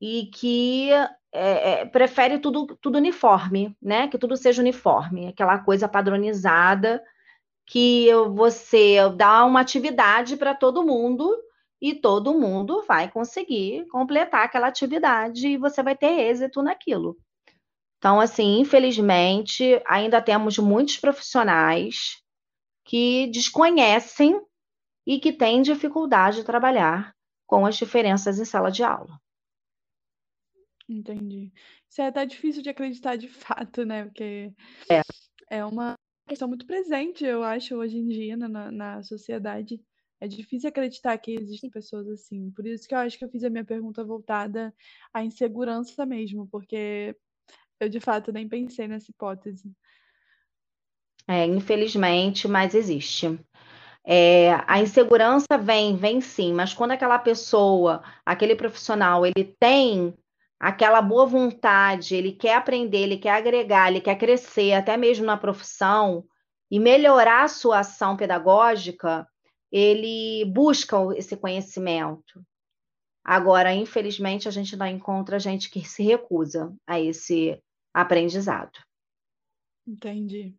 e 0.00 0.26
que 0.26 0.90
é, 1.32 1.70
é, 1.70 1.84
prefere 1.84 2.38
tudo, 2.38 2.78
tudo 2.80 2.98
uniforme, 2.98 3.76
né? 3.80 4.08
Que 4.08 4.18
tudo 4.18 4.36
seja 4.36 4.62
uniforme, 4.62 5.28
aquela 5.28 5.58
coisa 5.58 5.88
padronizada 5.88 7.02
que 7.66 8.08
você 8.34 8.96
dá 9.14 9.44
uma 9.44 9.60
atividade 9.60 10.36
para 10.38 10.54
todo 10.54 10.82
mundo 10.82 11.30
e 11.80 11.94
todo 11.94 12.38
mundo 12.38 12.82
vai 12.88 13.10
conseguir 13.10 13.86
completar 13.88 14.44
aquela 14.44 14.68
atividade 14.68 15.48
e 15.48 15.58
você 15.58 15.82
vai 15.82 15.94
ter 15.94 16.30
êxito 16.30 16.62
naquilo. 16.62 17.16
Então, 17.98 18.20
assim, 18.20 18.60
infelizmente, 18.60 19.82
ainda 19.86 20.22
temos 20.22 20.56
muitos 20.58 20.96
profissionais 20.96 22.22
que 22.84 23.26
desconhecem 23.26 24.40
e 25.06 25.20
que 25.20 25.32
têm 25.32 25.60
dificuldade 25.60 26.38
de 26.38 26.44
trabalhar 26.44 27.14
com 27.46 27.66
as 27.66 27.76
diferenças 27.76 28.38
em 28.38 28.44
sala 28.44 28.70
de 28.70 28.82
aula. 28.82 29.20
Entendi. 30.88 31.52
Isso 31.88 32.00
é 32.00 32.06
até 32.06 32.24
difícil 32.24 32.62
de 32.62 32.70
acreditar 32.70 33.16
de 33.16 33.28
fato, 33.66 33.84
né? 33.84 34.04
Porque 34.04 34.52
é, 34.90 35.02
é 35.58 35.64
uma 35.64 35.94
questão 36.26 36.48
muito 36.48 36.66
presente, 36.66 37.24
eu 37.24 37.42
acho, 37.42 37.76
hoje 37.76 37.98
em 37.98 38.08
dia 38.08 38.36
na, 38.36 38.70
na 38.70 39.02
sociedade. 39.02 39.80
É 40.20 40.26
difícil 40.26 40.68
acreditar 40.68 41.16
que 41.18 41.32
existem 41.32 41.70
pessoas 41.70 42.08
assim. 42.08 42.50
Por 42.50 42.66
isso 42.66 42.88
que 42.88 42.94
eu 42.94 42.98
acho 42.98 43.16
que 43.16 43.24
eu 43.24 43.30
fiz 43.30 43.44
a 43.44 43.50
minha 43.50 43.64
pergunta 43.64 44.04
voltada 44.04 44.74
à 45.12 45.22
insegurança 45.22 46.04
mesmo, 46.04 46.48
porque 46.48 47.14
eu 47.78 47.88
de 47.88 48.00
fato 48.00 48.32
nem 48.32 48.48
pensei 48.48 48.88
nessa 48.88 49.10
hipótese. 49.10 49.72
É, 51.26 51.44
infelizmente, 51.44 52.48
mas 52.48 52.74
existe. 52.74 53.38
É, 54.04 54.54
a 54.66 54.80
insegurança 54.80 55.58
vem, 55.60 55.94
vem 55.94 56.20
sim, 56.20 56.52
mas 56.54 56.72
quando 56.72 56.92
aquela 56.92 57.18
pessoa, 57.18 58.02
aquele 58.24 58.56
profissional, 58.56 59.26
ele 59.26 59.54
tem 59.60 60.14
aquela 60.58 61.00
boa 61.00 61.26
vontade, 61.26 62.14
ele 62.14 62.32
quer 62.32 62.56
aprender, 62.56 62.98
ele 62.98 63.18
quer 63.18 63.30
agregar, 63.30 63.88
ele 63.88 64.00
quer 64.00 64.16
crescer, 64.16 64.72
até 64.72 64.96
mesmo 64.96 65.24
na 65.24 65.36
profissão, 65.36 66.26
e 66.70 66.80
melhorar 66.80 67.44
a 67.44 67.48
sua 67.48 67.80
ação 67.80 68.16
pedagógica, 68.16 69.26
ele 69.70 70.44
busca 70.46 70.96
esse 71.16 71.36
conhecimento. 71.36 72.44
Agora, 73.24 73.74
infelizmente, 73.74 74.48
a 74.48 74.50
gente 74.50 74.76
não 74.76 74.86
encontra 74.86 75.38
gente 75.38 75.70
que 75.70 75.86
se 75.86 76.02
recusa 76.02 76.74
a 76.86 76.98
esse 76.98 77.62
aprendizado. 77.92 78.78
Entendi. 79.86 80.54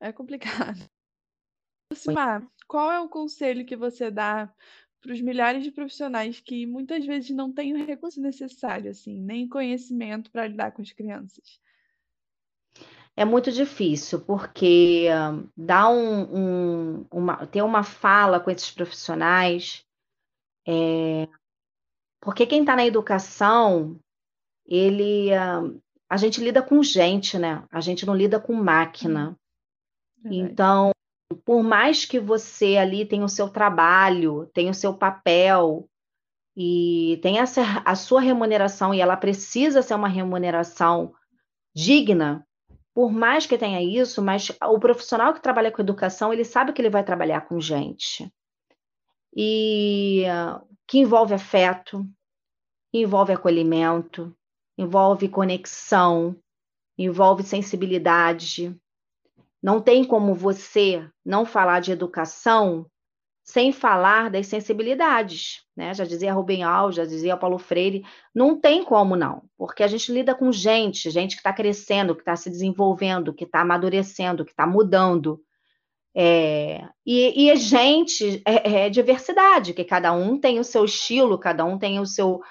É 0.00 0.12
complicado. 0.12 0.78
Lucimar, 1.90 2.46
qual 2.66 2.90
é 2.90 3.00
o 3.00 3.08
conselho 3.08 3.64
que 3.64 3.76
você 3.76 4.10
dá 4.10 4.52
para 5.00 5.12
os 5.12 5.20
milhares 5.20 5.62
de 5.62 5.70
profissionais 5.70 6.40
que 6.40 6.66
muitas 6.66 7.04
vezes 7.06 7.30
não 7.30 7.52
têm 7.52 7.72
o 7.72 7.86
recurso 7.86 8.20
necessário, 8.20 8.90
assim, 8.90 9.20
nem 9.20 9.48
conhecimento 9.48 10.30
para 10.30 10.46
lidar 10.46 10.72
com 10.72 10.82
as 10.82 10.92
crianças? 10.92 11.60
É 13.16 13.24
muito 13.24 13.50
difícil, 13.50 14.20
porque 14.20 15.08
uh, 15.08 15.48
dar 15.56 15.88
um, 15.88 16.22
um, 17.00 17.06
uma, 17.10 17.46
ter 17.46 17.62
uma 17.62 17.82
fala 17.82 18.38
com 18.38 18.50
esses 18.50 18.70
profissionais, 18.70 19.84
é, 20.66 21.28
porque 22.20 22.46
quem 22.46 22.60
está 22.60 22.76
na 22.76 22.86
educação, 22.86 23.98
ele, 24.64 25.30
uh, 25.32 25.80
a 26.08 26.16
gente 26.16 26.40
lida 26.40 26.62
com 26.62 26.82
gente, 26.82 27.38
né? 27.38 27.64
A 27.72 27.80
gente 27.80 28.06
não 28.06 28.14
lida 28.14 28.38
com 28.38 28.52
máquina. 28.52 29.36
Verdade. 30.22 30.52
Então, 30.52 30.92
por 31.44 31.62
mais 31.62 32.04
que 32.04 32.18
você 32.18 32.76
ali 32.76 33.04
tenha 33.04 33.24
o 33.24 33.28
seu 33.28 33.48
trabalho, 33.48 34.50
tenha 34.54 34.70
o 34.70 34.74
seu 34.74 34.94
papel 34.94 35.88
e 36.56 37.18
tenha 37.22 37.44
a 37.84 37.94
sua 37.94 38.20
remuneração 38.20 38.92
e 38.92 39.00
ela 39.00 39.16
precisa 39.16 39.82
ser 39.82 39.94
uma 39.94 40.08
remuneração 40.08 41.12
digna, 41.74 42.46
por 42.98 43.12
mais 43.12 43.46
que 43.46 43.56
tenha 43.56 43.80
isso, 43.80 44.20
mas 44.20 44.50
o 44.60 44.80
profissional 44.80 45.32
que 45.32 45.40
trabalha 45.40 45.70
com 45.70 45.80
educação, 45.80 46.32
ele 46.32 46.44
sabe 46.44 46.72
que 46.72 46.82
ele 46.82 46.90
vai 46.90 47.04
trabalhar 47.04 47.42
com 47.42 47.60
gente. 47.60 48.28
E 49.36 50.24
que 50.84 50.98
envolve 50.98 51.32
afeto, 51.32 52.04
envolve 52.92 53.32
acolhimento, 53.32 54.36
envolve 54.76 55.28
conexão, 55.28 56.36
envolve 56.98 57.44
sensibilidade, 57.44 58.76
não 59.62 59.80
tem 59.80 60.04
como 60.04 60.34
você 60.34 61.06
não 61.24 61.44
falar 61.44 61.80
de 61.80 61.92
educação 61.92 62.86
sem 63.48 63.72
falar 63.72 64.28
das 64.28 64.46
sensibilidades, 64.46 65.62
né? 65.74 65.94
Já 65.94 66.04
dizia 66.04 66.34
Rubem 66.34 66.62
Alves, 66.62 66.96
já 66.96 67.06
dizia 67.06 67.34
Paulo 67.34 67.58
Freire, 67.58 68.04
não 68.34 68.60
tem 68.60 68.84
como 68.84 69.16
não, 69.16 69.42
porque 69.56 69.82
a 69.82 69.86
gente 69.86 70.12
lida 70.12 70.34
com 70.34 70.52
gente, 70.52 71.08
gente 71.08 71.34
que 71.34 71.40
está 71.40 71.50
crescendo, 71.50 72.14
que 72.14 72.20
está 72.20 72.36
se 72.36 72.50
desenvolvendo, 72.50 73.32
que 73.32 73.44
está 73.44 73.62
amadurecendo, 73.62 74.44
que 74.44 74.50
está 74.50 74.66
mudando. 74.66 75.40
É, 76.14 76.86
e, 77.06 77.44
e 77.44 77.50
a 77.50 77.54
gente 77.54 78.42
é, 78.44 78.84
é, 78.84 78.90
diversidade, 78.90 79.72
que 79.72 79.82
cada 79.82 80.12
um 80.12 80.38
tem 80.38 80.58
o 80.58 80.64
seu 80.64 80.84
estilo, 80.84 81.38
cada 81.38 81.64
um 81.64 81.78
tem 81.78 81.98
o 81.98 82.04
seu 82.04 82.42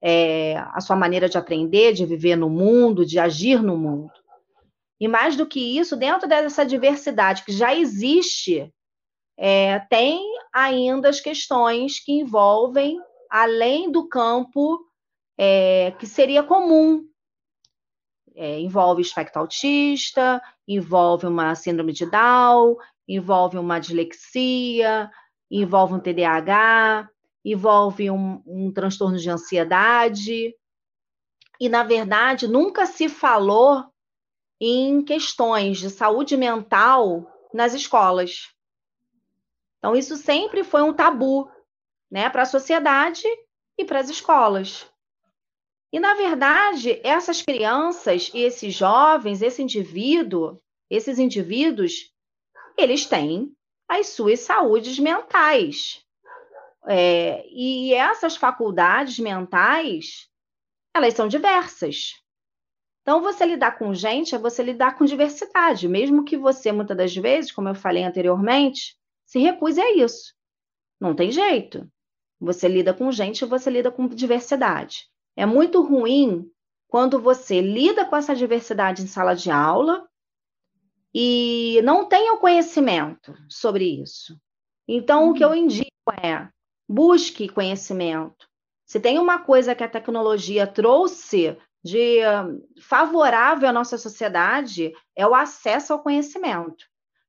é, 0.00 0.56
a 0.72 0.80
sua 0.80 0.94
maneira 0.94 1.28
de 1.28 1.36
aprender, 1.36 1.94
de 1.94 2.06
viver 2.06 2.36
no 2.36 2.48
mundo, 2.48 3.04
de 3.04 3.18
agir 3.18 3.60
no 3.60 3.76
mundo. 3.76 4.12
E 5.00 5.08
mais 5.08 5.36
do 5.36 5.46
que 5.46 5.78
isso, 5.78 5.96
dentro 5.96 6.28
dessa 6.28 6.64
diversidade 6.64 7.44
que 7.44 7.52
já 7.52 7.74
existe, 7.74 8.72
é, 9.36 9.80
tem 9.90 10.20
ainda 10.52 11.08
as 11.08 11.20
questões 11.20 11.98
que 11.98 12.12
envolvem 12.12 12.98
além 13.28 13.90
do 13.90 14.08
campo 14.08 14.80
é, 15.36 15.92
que 15.98 16.06
seria 16.06 16.42
comum. 16.42 17.04
É, 18.36 18.60
envolve 18.60 19.02
espectro 19.02 19.40
autista, 19.40 20.42
envolve 20.66 21.26
uma 21.26 21.54
síndrome 21.54 21.92
de 21.92 22.06
Down, 22.06 22.76
envolve 23.06 23.58
uma 23.58 23.78
dislexia, 23.78 25.10
envolve 25.50 25.94
um 25.94 26.00
TDAH, 26.00 27.08
envolve 27.44 28.10
um, 28.10 28.42
um 28.46 28.72
transtorno 28.72 29.18
de 29.18 29.30
ansiedade. 29.30 30.54
E, 31.60 31.68
na 31.68 31.84
verdade, 31.84 32.48
nunca 32.48 32.86
se 32.86 33.08
falou 33.08 33.84
em 34.60 35.02
questões 35.02 35.78
de 35.78 35.90
saúde 35.90 36.36
mental 36.36 37.30
nas 37.52 37.74
escolas. 37.74 38.48
Então, 39.78 39.94
isso 39.94 40.16
sempre 40.16 40.64
foi 40.64 40.82
um 40.82 40.94
tabu 40.94 41.50
né, 42.10 42.30
para 42.30 42.42
a 42.42 42.46
sociedade 42.46 43.26
e 43.76 43.84
para 43.84 44.00
as 44.00 44.08
escolas. 44.08 44.90
E, 45.92 46.00
na 46.00 46.14
verdade, 46.14 47.00
essas 47.04 47.42
crianças 47.42 48.30
e 48.34 48.40
esses 48.40 48.74
jovens, 48.74 49.42
esse 49.42 49.62
indivíduo, 49.62 50.60
esses 50.90 51.18
indivíduos, 51.18 52.12
eles 52.76 53.06
têm 53.06 53.54
as 53.88 54.08
suas 54.08 54.40
saúdes 54.40 54.98
mentais. 54.98 56.04
É, 56.86 57.46
e 57.48 57.94
essas 57.94 58.36
faculdades 58.36 59.18
mentais, 59.18 60.28
elas 60.94 61.14
são 61.14 61.28
diversas. 61.28 62.23
Então, 63.04 63.20
você 63.20 63.44
lidar 63.44 63.78
com 63.78 63.92
gente 63.92 64.34
é 64.34 64.38
você 64.38 64.62
lidar 64.62 64.96
com 64.96 65.04
diversidade, 65.04 65.86
mesmo 65.86 66.24
que 66.24 66.38
você, 66.38 66.72
muitas 66.72 66.96
das 66.96 67.14
vezes, 67.14 67.52
como 67.52 67.68
eu 67.68 67.74
falei 67.74 68.02
anteriormente, 68.02 68.96
se 69.26 69.38
recuse 69.38 69.78
a 69.78 69.94
isso. 69.94 70.34
Não 70.98 71.14
tem 71.14 71.30
jeito. 71.30 71.86
Você 72.40 72.66
lida 72.66 72.94
com 72.94 73.12
gente, 73.12 73.44
você 73.44 73.68
lida 73.68 73.90
com 73.90 74.08
diversidade. 74.08 75.06
É 75.36 75.44
muito 75.44 75.82
ruim 75.82 76.50
quando 76.88 77.20
você 77.20 77.60
lida 77.60 78.06
com 78.06 78.16
essa 78.16 78.34
diversidade 78.34 79.02
em 79.02 79.06
sala 79.06 79.34
de 79.34 79.50
aula 79.50 80.08
e 81.12 81.82
não 81.84 82.08
tem 82.08 82.30
o 82.30 82.38
conhecimento 82.38 83.36
sobre 83.50 84.00
isso. 84.00 84.34
Então, 84.88 85.28
o 85.28 85.34
que 85.34 85.44
eu 85.44 85.50
uhum. 85.50 85.56
indico 85.56 85.90
é 86.22 86.48
busque 86.88 87.50
conhecimento. 87.50 88.48
Se 88.86 88.98
tem 88.98 89.18
uma 89.18 89.38
coisa 89.40 89.74
que 89.74 89.84
a 89.84 89.88
tecnologia 89.88 90.66
trouxe 90.66 91.58
de 91.84 92.20
favorável 92.80 93.68
à 93.68 93.72
nossa 93.72 93.98
sociedade 93.98 94.92
é 95.14 95.26
o 95.26 95.34
acesso 95.34 95.92
ao 95.92 96.02
conhecimento. 96.02 96.86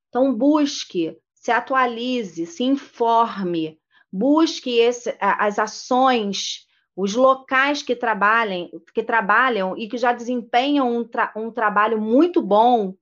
Então, 0.07 0.33
busque, 0.33 1.17
se 1.33 1.51
atualize, 1.51 2.45
se 2.45 2.63
informe, 2.63 3.77
busque 4.09 4.79
esse, 4.79 5.13
as 5.19 5.59
ações, 5.59 6.65
os 6.95 7.13
locais 7.15 7.83
que 7.83 7.97
trabalhem, 7.97 8.71
que 8.93 9.03
trabalham 9.03 9.77
e 9.77 9.89
que 9.89 9.97
já 9.97 10.13
desempenham 10.13 10.99
um, 10.99 11.03
tra 11.03 11.33
um 11.35 11.51
trabalho 11.51 11.99
muito 11.99 12.41
bom 12.41 12.95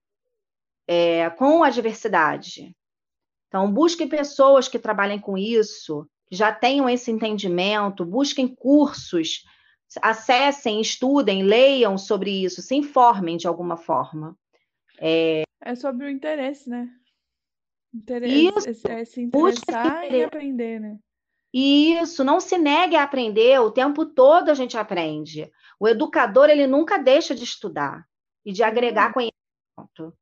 é, 0.88 1.30
com 1.30 1.64
a 1.64 1.70
diversidade. 1.70 2.76
Então, 3.48 3.72
busque 3.72 4.08
pessoas 4.08 4.68
que 4.68 4.80
trabalhem 4.80 5.20
com 5.20 5.38
isso, 5.38 6.10
que 6.26 6.36
já 6.36 6.52
tenham 6.52 6.90
esse 6.90 7.12
entendimento, 7.12 8.04
busquem 8.04 8.48
cursos 8.48 9.44
acessem, 10.02 10.82
estudem, 10.82 11.44
leiam 11.44 11.98
sobre 11.98 12.44
isso, 12.44 12.62
se 12.62 12.76
informem 12.76 13.38
de 13.38 13.48
alguma 13.48 13.78
forma. 13.78 14.38
É, 15.00 15.44
é 15.62 15.76
sobre 15.76 16.06
o 16.06 16.10
interesse, 16.10 16.70
né? 16.70 16.90
Interesse, 17.94 18.72
isso, 18.72 18.88
é 18.88 19.06
se 19.06 19.22
interessar 19.22 20.12
e 20.12 20.24
aprender, 20.24 20.80
né? 20.80 20.98
Isso, 21.54 22.24
não 22.24 22.40
se 22.40 22.58
negue 22.58 22.96
a 22.96 23.04
aprender, 23.04 23.60
o 23.60 23.70
tempo 23.70 24.06
todo 24.06 24.50
a 24.50 24.56
gente 24.56 24.76
aprende. 24.76 25.52
O 25.80 25.88
educador, 25.88 26.50
ele 26.50 26.66
nunca 26.66 26.98
deixa 26.98 27.36
de 27.36 27.44
estudar 27.44 28.08
e 28.44 28.52
de 28.52 28.64
agregar 28.64 29.08
uhum. 29.08 29.14
conhecimento. 29.14 30.18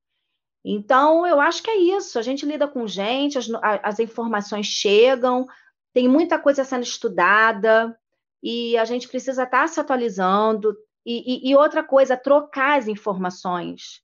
Então, 0.64 1.26
eu 1.26 1.40
acho 1.40 1.64
que 1.64 1.70
é 1.70 1.78
isso. 1.78 2.20
A 2.20 2.22
gente 2.22 2.46
lida 2.46 2.68
com 2.68 2.86
gente, 2.86 3.38
as, 3.38 3.48
as 3.82 4.00
informações 4.00 4.68
chegam, 4.68 5.48
tem 5.94 6.08
muita 6.08 6.38
coisa 6.38 6.64
sendo 6.64 6.84
estudada, 6.84 7.98
e 8.42 8.78
a 8.78 8.86
gente 8.86 9.08
precisa 9.08 9.44
estar 9.44 9.62
tá 9.62 9.68
se 9.68 9.80
atualizando. 9.80 10.76
E, 11.06 11.48
e, 11.48 11.52
e 11.52 11.56
outra 11.56 11.84
coisa, 11.84 12.16
trocar 12.16 12.78
as 12.78 12.88
informações. 12.88 14.02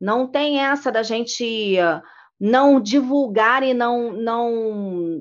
Não 0.00 0.26
tem 0.26 0.60
essa 0.60 0.92
da 0.92 1.02
gente 1.02 1.76
não 2.38 2.80
divulgar 2.80 3.62
e 3.62 3.74
não, 3.74 4.12
não, 4.12 4.52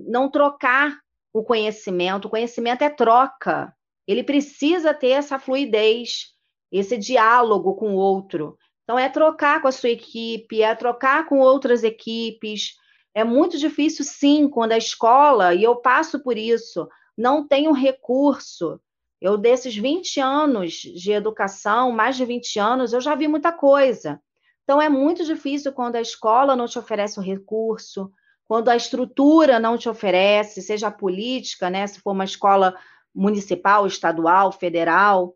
não 0.07 0.29
trocar 0.29 0.99
o 1.33 1.43
conhecimento. 1.43 2.25
O 2.25 2.29
conhecimento 2.29 2.83
é 2.83 2.89
troca. 2.89 3.73
Ele 4.07 4.23
precisa 4.23 4.93
ter 4.93 5.09
essa 5.09 5.39
fluidez, 5.39 6.27
esse 6.71 6.97
diálogo 6.97 7.75
com 7.75 7.95
o 7.95 7.97
outro. 7.97 8.57
Então, 8.83 8.97
é 8.97 9.09
trocar 9.09 9.61
com 9.61 9.67
a 9.67 9.71
sua 9.71 9.89
equipe, 9.89 10.61
é 10.61 10.73
trocar 10.73 11.25
com 11.25 11.39
outras 11.39 11.83
equipes. 11.83 12.75
É 13.13 13.23
muito 13.23 13.57
difícil, 13.57 14.05
sim, 14.05 14.47
quando 14.47 14.71
a 14.71 14.77
escola, 14.77 15.53
e 15.53 15.63
eu 15.63 15.75
passo 15.75 16.23
por 16.23 16.37
isso, 16.37 16.87
não 17.17 17.47
um 17.51 17.71
recurso. 17.71 18.79
Eu, 19.19 19.37
desses 19.37 19.75
20 19.75 20.19
anos 20.19 20.73
de 20.73 21.11
educação, 21.11 21.91
mais 21.91 22.15
de 22.15 22.23
20 22.23 22.59
anos, 22.59 22.93
eu 22.93 23.01
já 23.01 23.15
vi 23.15 23.27
muita 23.27 23.51
coisa. 23.51 24.21
Então, 24.63 24.81
é 24.81 24.89
muito 24.89 25.25
difícil 25.25 25.73
quando 25.73 25.95
a 25.95 26.01
escola 26.01 26.55
não 26.55 26.67
te 26.67 26.77
oferece 26.77 27.17
o 27.19 27.23
recurso, 27.23 28.11
quando 28.47 28.69
a 28.69 28.75
estrutura 28.75 29.59
não 29.59 29.77
te 29.77 29.89
oferece, 29.89 30.61
seja 30.61 30.87
a 30.87 30.91
política, 30.91 31.69
né, 31.69 31.87
se 31.87 31.99
for 31.99 32.11
uma 32.11 32.25
escola 32.25 32.77
municipal, 33.13 33.87
estadual, 33.87 34.51
federal. 34.51 35.35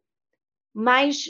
Mas 0.73 1.29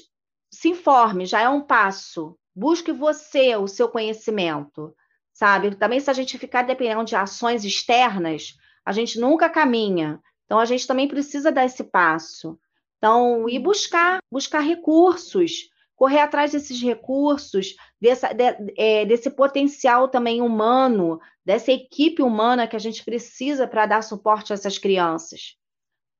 se 0.51 0.69
informe, 0.69 1.25
já 1.25 1.41
é 1.41 1.49
um 1.49 1.61
passo. 1.61 2.37
Busque 2.53 2.91
você 2.91 3.55
o 3.55 3.67
seu 3.67 3.87
conhecimento, 3.87 4.93
sabe? 5.31 5.73
Também 5.75 5.99
se 5.99 6.09
a 6.09 6.13
gente 6.13 6.37
ficar 6.37 6.63
dependendo 6.63 7.05
de 7.05 7.15
ações 7.15 7.63
externas, 7.63 8.57
a 8.85 8.91
gente 8.91 9.19
nunca 9.19 9.49
caminha. 9.49 10.19
Então 10.51 10.59
a 10.59 10.65
gente 10.65 10.85
também 10.85 11.07
precisa 11.07 11.49
dar 11.49 11.63
esse 11.63 11.81
passo. 11.81 12.59
Então, 12.97 13.47
ir 13.47 13.59
buscar, 13.59 14.19
buscar 14.29 14.59
recursos, 14.59 15.69
correr 15.95 16.19
atrás 16.19 16.51
desses 16.51 16.81
recursos, 16.81 17.77
dessa, 18.01 18.33
de, 18.33 18.73
é, 18.77 19.05
desse 19.05 19.29
potencial 19.29 20.09
também 20.09 20.41
humano, 20.41 21.21
dessa 21.45 21.71
equipe 21.71 22.21
humana 22.21 22.67
que 22.67 22.75
a 22.75 22.79
gente 22.79 23.01
precisa 23.05 23.65
para 23.65 23.85
dar 23.85 24.03
suporte 24.03 24.51
a 24.51 24.55
essas 24.55 24.77
crianças. 24.77 25.55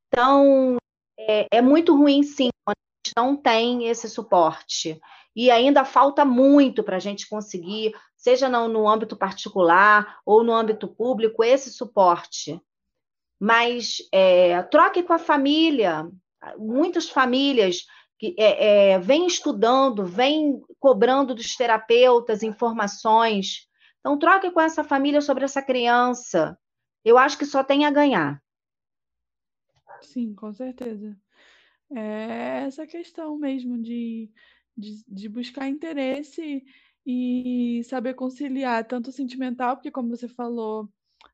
Então, 0.07 0.77
é, 1.19 1.47
é 1.51 1.61
muito 1.61 1.93
ruim, 1.93 2.23
sim, 2.23 2.47
quando 2.63 2.77
a 2.77 3.05
gente 3.05 3.13
não 3.17 3.35
tem 3.35 3.89
esse 3.89 4.07
suporte. 4.07 4.97
E 5.35 5.51
ainda 5.51 5.83
falta 5.83 6.23
muito 6.23 6.85
para 6.85 6.95
a 6.95 6.99
gente 6.99 7.27
conseguir, 7.27 7.91
seja 8.15 8.47
no, 8.47 8.69
no 8.69 8.87
âmbito 8.87 9.17
particular 9.17 10.21
ou 10.25 10.41
no 10.41 10.53
âmbito 10.53 10.87
público, 10.87 11.43
esse 11.43 11.69
suporte. 11.69 12.61
Mas 13.41 13.97
é, 14.12 14.62
troque 14.62 15.01
com 15.01 15.13
a 15.13 15.17
família. 15.17 16.08
Muitas 16.60 17.10
famílias 17.10 17.88
que 18.19 18.36
é, 18.38 18.91
é, 18.91 18.99
vem 18.99 19.25
estudando, 19.25 20.06
vem 20.06 20.62
cobrando 20.80 21.34
dos 21.34 21.56
terapeutas 21.56 22.43
informações. 22.43 23.67
Então, 23.99 24.19
troque 24.19 24.51
com 24.51 24.62
essa 24.62 24.84
família 24.84 25.21
sobre 25.21 25.43
essa 25.43 25.60
criança. 25.60 26.56
Eu 27.04 27.17
acho 27.17 27.36
que 27.36 27.47
só 27.47 27.63
tem 27.63 27.84
a 27.84 27.89
ganhar. 27.89 28.39
Sim, 30.01 30.36
com 30.36 30.54
certeza. 30.54 31.17
É 31.91 32.65
essa 32.67 32.86
questão 32.86 33.36
mesmo 33.39 33.82
de, 33.82 34.32
de, 34.77 35.04
de 35.08 35.27
buscar 35.27 35.67
interesse 35.67 36.63
e 37.04 37.82
saber 37.86 38.13
conciliar 38.13 38.86
tanto 38.86 39.12
sentimental, 39.12 39.75
porque, 39.75 39.89
como 39.89 40.15
você 40.15 40.27
falou, 40.27 40.88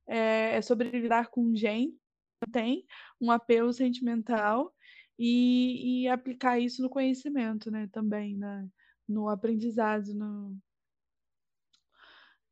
é, 0.08 0.56
é 0.56 0.62
sobre 0.62 0.90
lidar 0.90 1.30
com 1.30 1.56
gente, 1.56 1.98
tem 2.52 2.86
um 3.20 3.32
apelo 3.32 3.74
sentimental, 3.74 4.74
e, 5.20 6.04
e 6.04 6.08
aplicar 6.08 6.60
isso 6.60 6.82
no 6.82 6.90
conhecimento, 6.90 7.72
né? 7.72 7.90
Também, 7.92 8.38
né? 8.38 8.68
no 9.08 9.30
aprendizado. 9.30 10.14
No... 10.14 10.58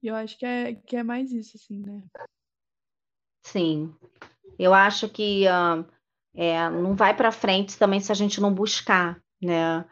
Eu 0.02 0.16
acho 0.16 0.38
que 0.38 0.46
é, 0.46 0.74
que 0.74 0.96
é 0.96 1.04
mais 1.04 1.32
isso, 1.32 1.58
assim, 1.58 1.80
né? 1.80 2.04
Sim. 3.44 3.94
Eu 4.58 4.74
acho 4.74 5.10
que 5.10 5.46
uh, 5.48 5.86
é, 6.34 6.70
não 6.70 6.96
vai 6.96 7.16
para 7.16 7.32
frente 7.32 7.78
também 7.78 8.00
se 8.00 8.12
a 8.12 8.16
gente 8.16 8.40
não 8.40 8.54
buscar, 8.54 9.22
né? 9.42 9.86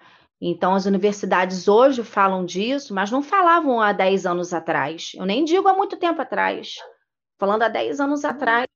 Então, 0.45 0.73
as 0.75 0.85
universidades 0.85 1.67
hoje 1.67 2.03
falam 2.03 2.45
disso, 2.45 2.93
mas 2.93 3.09
não 3.09 3.23
falavam 3.23 3.79
há 3.79 3.93
10 3.93 4.25
anos 4.25 4.53
atrás. 4.53 5.11
Eu 5.15 5.25
nem 5.25 5.45
digo 5.45 5.67
há 5.69 5.73
muito 5.73 5.95
tempo 5.95 6.21
atrás. 6.21 6.75
Falando 7.37 7.63
há 7.63 7.69
10 7.69 7.99
anos 7.99 8.23
atrás, 8.23 8.67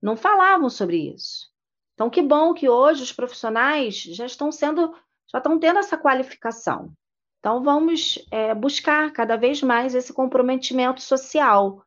não 0.00 0.16
falavam 0.16 0.70
sobre 0.70 1.12
isso. 1.14 1.50
Então, 1.94 2.08
que 2.08 2.22
bom 2.22 2.54
que 2.54 2.68
hoje 2.68 3.02
os 3.02 3.12
profissionais 3.12 4.02
já 4.02 4.24
estão 4.24 4.50
sendo, 4.50 4.94
já 5.30 5.38
estão 5.38 5.58
tendo 5.58 5.78
essa 5.78 5.98
qualificação. 5.98 6.94
Então, 7.38 7.62
vamos 7.62 8.18
é, 8.30 8.54
buscar 8.54 9.12
cada 9.12 9.36
vez 9.36 9.62
mais 9.62 9.94
esse 9.94 10.12
comprometimento 10.12 11.00
social, 11.02 11.84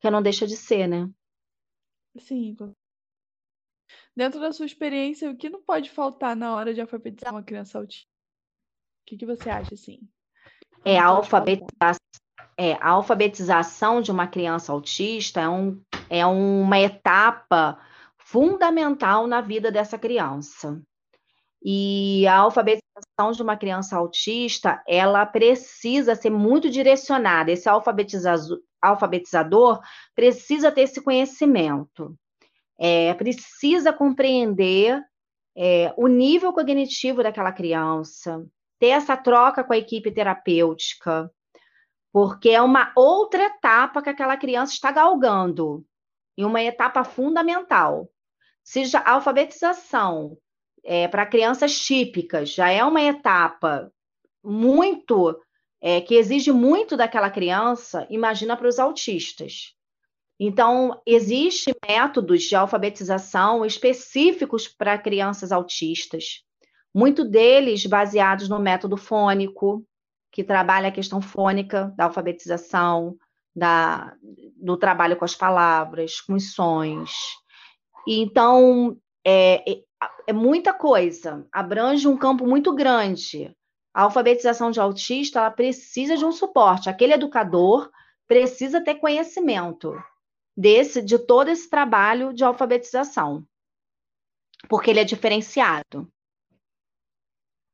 que 0.00 0.10
não 0.10 0.22
deixa 0.22 0.46
de 0.46 0.56
ser, 0.56 0.86
né? 0.86 1.08
Sim. 2.18 2.56
Dentro 4.16 4.40
da 4.40 4.52
sua 4.52 4.66
experiência, 4.66 5.30
o 5.30 5.36
que 5.36 5.48
não 5.48 5.62
pode 5.62 5.90
faltar 5.90 6.36
na 6.36 6.54
hora 6.54 6.74
de 6.74 6.80
alfabetizar 6.80 7.32
uma 7.32 7.42
criança 7.42 7.78
autista? 7.78 8.08
O 9.02 9.06
que, 9.06 9.16
que 9.16 9.26
você 9.26 9.48
acha, 9.48 9.74
assim? 9.74 10.00
É 10.84 10.98
a, 10.98 11.06
alfabetização, 11.06 12.00
é, 12.60 12.74
a 12.74 12.90
alfabetização 12.90 14.02
de 14.02 14.10
uma 14.10 14.26
criança 14.26 14.70
autista 14.70 15.40
é, 15.40 15.48
um, 15.48 15.80
é 16.10 16.26
uma 16.26 16.78
etapa 16.78 17.78
fundamental 18.18 19.26
na 19.26 19.40
vida 19.40 19.72
dessa 19.72 19.96
criança. 19.98 20.78
E 21.64 22.26
a 22.26 22.36
alfabetização 22.36 23.32
de 23.32 23.42
uma 23.42 23.56
criança 23.56 23.96
autista, 23.96 24.82
ela 24.86 25.24
precisa 25.24 26.14
ser 26.14 26.28
muito 26.28 26.68
direcionada. 26.68 27.50
Esse 27.50 27.66
alfabetizador 28.82 29.80
precisa 30.14 30.70
ter 30.70 30.82
esse 30.82 31.00
conhecimento, 31.02 32.14
é, 32.78 33.14
precisa 33.14 33.90
compreender 33.90 35.02
é, 35.56 35.94
o 35.96 36.08
nível 36.08 36.52
cognitivo 36.52 37.22
daquela 37.22 37.52
criança, 37.52 38.44
ter 38.78 38.88
essa 38.88 39.16
troca 39.16 39.64
com 39.64 39.72
a 39.72 39.78
equipe 39.78 40.10
terapêutica, 40.10 41.30
porque 42.12 42.50
é 42.50 42.60
uma 42.60 42.92
outra 42.96 43.44
etapa 43.44 44.02
que 44.02 44.10
aquela 44.10 44.36
criança 44.36 44.72
está 44.72 44.90
galgando, 44.90 45.84
e 46.36 46.44
uma 46.44 46.62
etapa 46.62 47.04
fundamental. 47.04 48.08
Se 48.64 48.96
a 48.96 49.12
alfabetização 49.12 50.36
é, 50.82 51.06
para 51.06 51.26
crianças 51.26 51.78
típicas 51.78 52.50
já 52.50 52.70
é 52.70 52.82
uma 52.84 53.02
etapa 53.02 53.92
muito 54.42 55.38
é, 55.80 56.00
que 56.00 56.14
exige 56.14 56.52
muito 56.52 56.96
daquela 56.96 57.30
criança, 57.30 58.06
imagina 58.10 58.56
para 58.56 58.68
os 58.68 58.78
autistas. 58.78 59.74
Então, 60.38 61.00
existem 61.04 61.74
métodos 61.86 62.44
de 62.44 62.56
alfabetização 62.56 63.64
específicos 63.64 64.66
para 64.66 64.98
crianças 64.98 65.52
autistas, 65.52 66.42
muito 66.94 67.24
deles 67.24 67.84
baseados 67.84 68.48
no 68.48 68.58
método 68.58 68.96
fônico, 68.96 69.84
que 70.30 70.44
trabalha 70.44 70.88
a 70.88 70.92
questão 70.92 71.20
fônica 71.20 71.92
da 71.96 72.04
alfabetização, 72.04 73.16
da, 73.54 74.14
do 74.56 74.76
trabalho 74.76 75.16
com 75.16 75.24
as 75.24 75.34
palavras, 75.34 76.20
com 76.20 76.34
os 76.34 76.52
sons. 76.54 77.12
Então, 78.06 78.96
é, 79.24 79.70
é, 79.70 79.82
é 80.28 80.32
muita 80.32 80.72
coisa, 80.72 81.46
abrange 81.52 82.06
um 82.06 82.16
campo 82.16 82.46
muito 82.46 82.74
grande. 82.74 83.54
A 83.92 84.02
alfabetização 84.02 84.70
de 84.70 84.80
autista, 84.80 85.40
ela 85.40 85.50
precisa 85.50 86.16
de 86.16 86.24
um 86.24 86.32
suporte. 86.32 86.88
Aquele 86.88 87.14
educador 87.14 87.90
precisa 88.26 88.80
ter 88.80 88.94
conhecimento 88.96 89.92
desse, 90.56 91.02
de 91.02 91.18
todo 91.18 91.48
esse 91.48 91.68
trabalho 91.68 92.32
de 92.32 92.44
alfabetização, 92.44 93.44
porque 94.68 94.90
ele 94.90 95.00
é 95.00 95.04
diferenciado. 95.04 96.10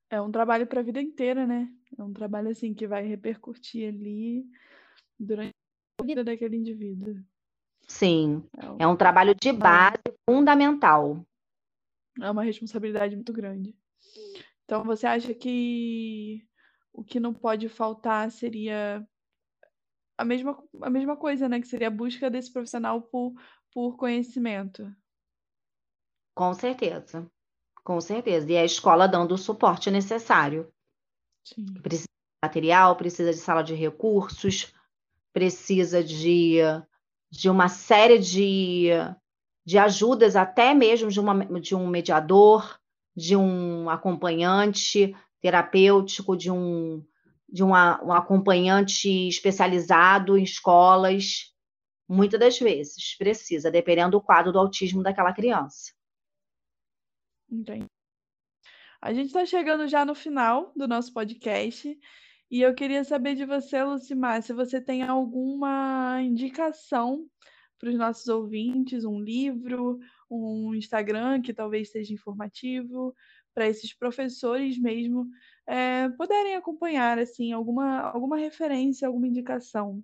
É 0.09 0.21
um 0.21 0.31
trabalho 0.31 0.67
para 0.67 0.81
a 0.81 0.85
vida 0.85 1.03
inteira, 1.03 1.47
né? 1.47 1.69
É 1.99 2.03
um 2.03 2.13
trabalho 2.13 2.51
assim 2.51 2.75
que 2.75 2.87
vai 2.87 3.07
repercutir 3.07 3.89
ali 3.89 4.45
durante 5.19 5.55
a 6.01 6.05
vida 6.05 6.23
daquele 6.23 6.57
indivíduo. 6.57 7.17
Sim, 7.89 8.45
é, 8.59 8.85
é 8.85 8.87
um 8.87 8.97
trabalho 8.97 9.35
de 9.35 9.53
base 9.53 10.03
fundamental. 10.29 11.25
É 12.21 12.31
uma 12.31 12.43
responsabilidade 12.43 13.15
muito 13.15 13.33
grande. 13.33 13.75
Então, 14.65 14.85
você 14.85 15.07
acha 15.07 15.33
que 15.33 16.47
o 16.93 17.05
que 17.05 17.21
não 17.21 17.33
pode 17.33 17.69
faltar 17.69 18.31
seria 18.31 19.07
a 20.19 20.25
mesma, 20.25 20.59
a 20.83 20.91
mesma 20.91 21.17
coisa, 21.17 21.49
né? 21.49 21.61
Que 21.61 21.69
seria 21.69 21.89
a 21.89 21.91
busca 21.91 22.31
desse 22.31 22.53
profissional 22.53 23.03
por, 23.03 23.35
por 23.73 23.97
conhecimento. 23.97 24.91
Com 26.35 26.53
certeza. 26.55 27.31
Com 27.85 28.01
certeza. 28.01 28.51
E 28.51 28.57
a 28.57 28.65
escola 28.65 29.07
dando 29.07 29.33
o 29.33 29.39
suporte 29.39 29.91
necessário. 29.91 30.73
Sim. 31.47 31.65
Precisa 31.83 32.07
de 32.07 32.47
material, 32.47 32.97
precisa 32.97 33.31
de 33.33 33.39
sala 33.39 33.63
de 33.63 33.75
recursos, 33.75 34.75
precisa 35.33 36.03
de 36.03 36.61
de 37.31 37.51
uma 37.51 37.69
série 37.69 38.19
de, 38.19 38.89
de 39.65 39.79
ajudas, 39.79 40.37
até 40.37 40.73
mesmo 40.73 41.11
de, 41.11 41.21
uma, 41.21 41.45
de 41.61 41.75
um 41.75 41.87
mediador, 41.87 42.79
de 43.15 43.37
um 43.37 43.91
acompanhante 43.91 45.15
terapêutico, 45.41 46.37
de 46.37 46.51
um, 46.51 47.05
de 47.49 47.63
uma, 47.63 48.03
um 48.03 48.13
acompanhante 48.13 49.29
especializado 49.29 50.39
em 50.39 50.43
escolas, 50.43 51.53
muitas 52.09 52.39
das 52.39 52.59
vezes 52.59 53.17
precisa, 53.17 53.71
dependendo 53.71 54.13
do 54.13 54.23
quadro 54.23 54.53
do 54.53 54.59
autismo 54.59 55.03
daquela 55.03 55.33
criança. 55.33 55.93
Entendi. 57.51 57.87
A 59.01 59.13
gente 59.13 59.27
está 59.27 59.45
chegando 59.45 59.87
já 59.87 60.05
no 60.05 60.15
final 60.15 60.73
do 60.75 60.89
nosso 60.89 61.13
podcast 61.13 61.99
e 62.51 62.61
eu 62.63 62.75
queria 62.75 63.05
saber 63.05 63.35
de 63.35 63.45
você, 63.45 63.83
Lucimar, 63.83 64.43
se 64.43 64.53
você 64.53 64.81
tem 64.81 65.03
alguma 65.03 66.21
indicação 66.23 67.27
para 67.79 67.91
os 67.91 67.97
nossos 67.97 68.29
ouvintes, 68.29 69.05
um 69.05 69.21
livro, 69.21 69.99
um 70.31 70.75
Instagram 70.75 71.43
que 71.43 71.53
talvez 71.53 71.91
seja 71.91 72.15
informativo, 72.15 73.15
para 73.57 73.67
esses 73.67 73.93
professores 73.95 74.79
mesmo 74.79 75.27
é, 75.67 76.09
puderem 76.11 76.57
acompanhar 76.57 77.19
assim 77.19 77.53
alguma, 77.53 78.01
alguma 78.01 78.37
referência, 78.37 79.09
alguma 79.09 79.27
indicação. 79.27 80.03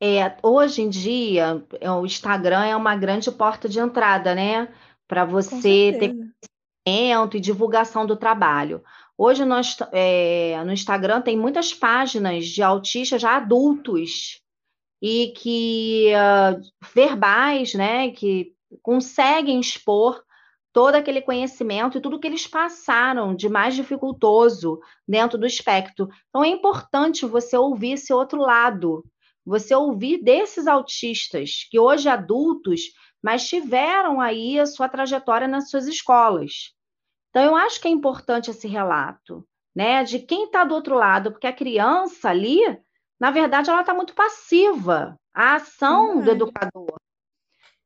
É, 0.00 0.36
hoje 0.42 0.82
em 0.82 0.88
dia, 0.88 1.64
é, 1.80 1.88
o 1.90 2.04
Instagram 2.04 2.64
é 2.64 2.74
uma 2.74 2.96
grande 2.96 3.30
porta 3.30 3.68
de 3.68 3.78
entrada, 3.78 4.34
né? 4.34 4.74
Para 5.06 5.24
você 5.24 5.96
ter 5.98 6.12
e 6.86 7.40
divulgação 7.40 8.04
do 8.06 8.16
trabalho. 8.16 8.82
Hoje 9.16 9.44
nós, 9.44 9.76
é, 9.92 10.62
no 10.64 10.72
Instagram 10.72 11.20
tem 11.20 11.36
muitas 11.36 11.72
páginas 11.72 12.46
de 12.46 12.62
autistas 12.62 13.22
já 13.22 13.36
adultos 13.36 14.40
e 15.00 15.32
que 15.36 16.12
uh, 16.14 16.60
verbais, 16.94 17.74
né, 17.74 18.10
que 18.10 18.52
conseguem 18.82 19.60
expor 19.60 20.22
todo 20.72 20.94
aquele 20.94 21.20
conhecimento 21.20 21.98
e 21.98 22.00
tudo 22.00 22.18
que 22.18 22.26
eles 22.26 22.46
passaram 22.46 23.34
de 23.34 23.48
mais 23.48 23.74
dificultoso 23.74 24.80
dentro 25.06 25.36
do 25.36 25.46
espectro. 25.46 26.08
Então 26.30 26.42
é 26.42 26.48
importante 26.48 27.26
você 27.26 27.56
ouvir 27.56 27.92
esse 27.92 28.12
outro 28.12 28.40
lado, 28.40 29.04
você 29.44 29.74
ouvir 29.74 30.22
desses 30.22 30.66
autistas 30.66 31.66
que 31.70 31.78
hoje 31.78 32.08
adultos, 32.08 32.80
mas 33.22 33.48
tiveram 33.48 34.20
aí 34.20 34.58
a 34.58 34.66
sua 34.66 34.88
trajetória 34.88 35.46
nas 35.46 35.70
suas 35.70 35.86
escolas. 35.86 36.74
Então 37.30 37.42
eu 37.42 37.56
acho 37.56 37.80
que 37.80 37.88
é 37.88 37.90
importante 37.90 38.50
esse 38.50 38.66
relato, 38.66 39.46
né, 39.74 40.04
de 40.04 40.18
quem 40.18 40.44
está 40.44 40.64
do 40.64 40.74
outro 40.74 40.94
lado, 40.94 41.30
porque 41.32 41.46
a 41.46 41.52
criança 41.52 42.28
ali, 42.28 42.60
na 43.18 43.30
verdade, 43.30 43.70
ela 43.70 43.80
está 43.80 43.94
muito 43.94 44.14
passiva 44.14 45.16
à 45.32 45.54
ação 45.54 46.16
uhum. 46.16 46.24
do 46.24 46.30
educador. 46.30 46.96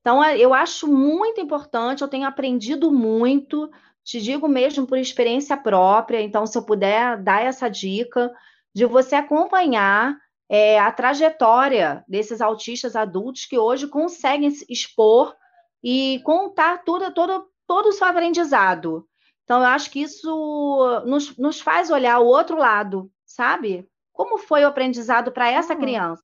Então, 0.01 0.23
é, 0.23 0.39
eu 0.39 0.55
acho 0.55 0.87
muito 0.87 1.41
importante, 1.41 2.01
eu 2.01 2.09
tenho 2.09 2.29
aprendido 2.29 2.93
muito, 2.93 3.69
te 4.05 4.21
digo 4.21 4.47
mesmo 4.47 4.87
por 4.87 4.99
experiência 4.99 5.57
própria, 5.57 6.21
então, 6.21 6.47
se 6.47 6.57
eu 6.57 6.65
puder 6.65 7.21
dar 7.21 7.43
essa 7.43 7.69
dica, 7.69 8.33
de 8.73 8.85
você 8.85 9.17
acompanhar 9.17 10.17
é, 10.49 10.79
a 10.79 10.93
trajetória 10.93 12.05
desses 12.09 12.41
autistas 12.41 12.95
adultos 12.95 13.47
que 13.47 13.59
hoje 13.59 13.89
conseguem 13.89 14.51
expor 14.69 15.35
e 15.83 16.21
contar 16.25 16.85
tudo, 16.85 17.13
todo, 17.13 17.49
todo 17.67 17.89
o 17.89 17.93
seu 17.93 18.07
aprendizado. 18.07 19.09
Então, 19.45 19.61
eu 19.61 19.67
acho 19.67 19.91
que 19.91 20.01
isso 20.01 21.03
nos, 21.07 21.37
nos 21.37 21.61
faz 21.61 21.91
olhar 21.91 22.19
o 22.19 22.27
outro 22.27 22.57
lado, 22.57 23.11
sabe? 23.25 23.89
Como 24.13 24.39
foi 24.39 24.65
o 24.65 24.69
aprendizado 24.69 25.31
para 25.31 25.51
essa 25.51 25.75
uhum. 25.75 25.81
criança? 25.81 26.23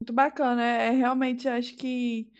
Muito 0.00 0.12
bacana, 0.12 0.62
é, 0.64 0.88
é 0.88 0.90
realmente 0.90 1.48
acho 1.48 1.74
que, 1.76 2.30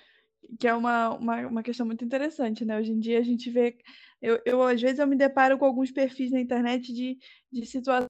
que 0.59 0.69
é 0.69 0.75
uma, 0.75 1.11
uma, 1.11 1.47
uma 1.47 1.63
questão 1.63 1.87
muito 1.87 2.05
interessante, 2.05 2.65
né? 2.65 2.79
Hoje 2.79 2.93
em 2.93 2.99
dia 2.99 3.19
a 3.19 3.23
gente 3.23 3.51
vê, 3.51 3.79
eu, 4.21 4.41
eu 4.45 4.63
às 4.63 4.81
vezes 4.81 4.99
eu 4.99 5.07
me 5.07 5.17
deparo 5.17 5.59
com 5.59 5.65
alguns 5.65 5.91
perfis 5.91 6.31
na 6.31 6.41
internet 6.41 6.93
de, 6.93 7.19
de 7.51 7.67
situações 7.67 8.09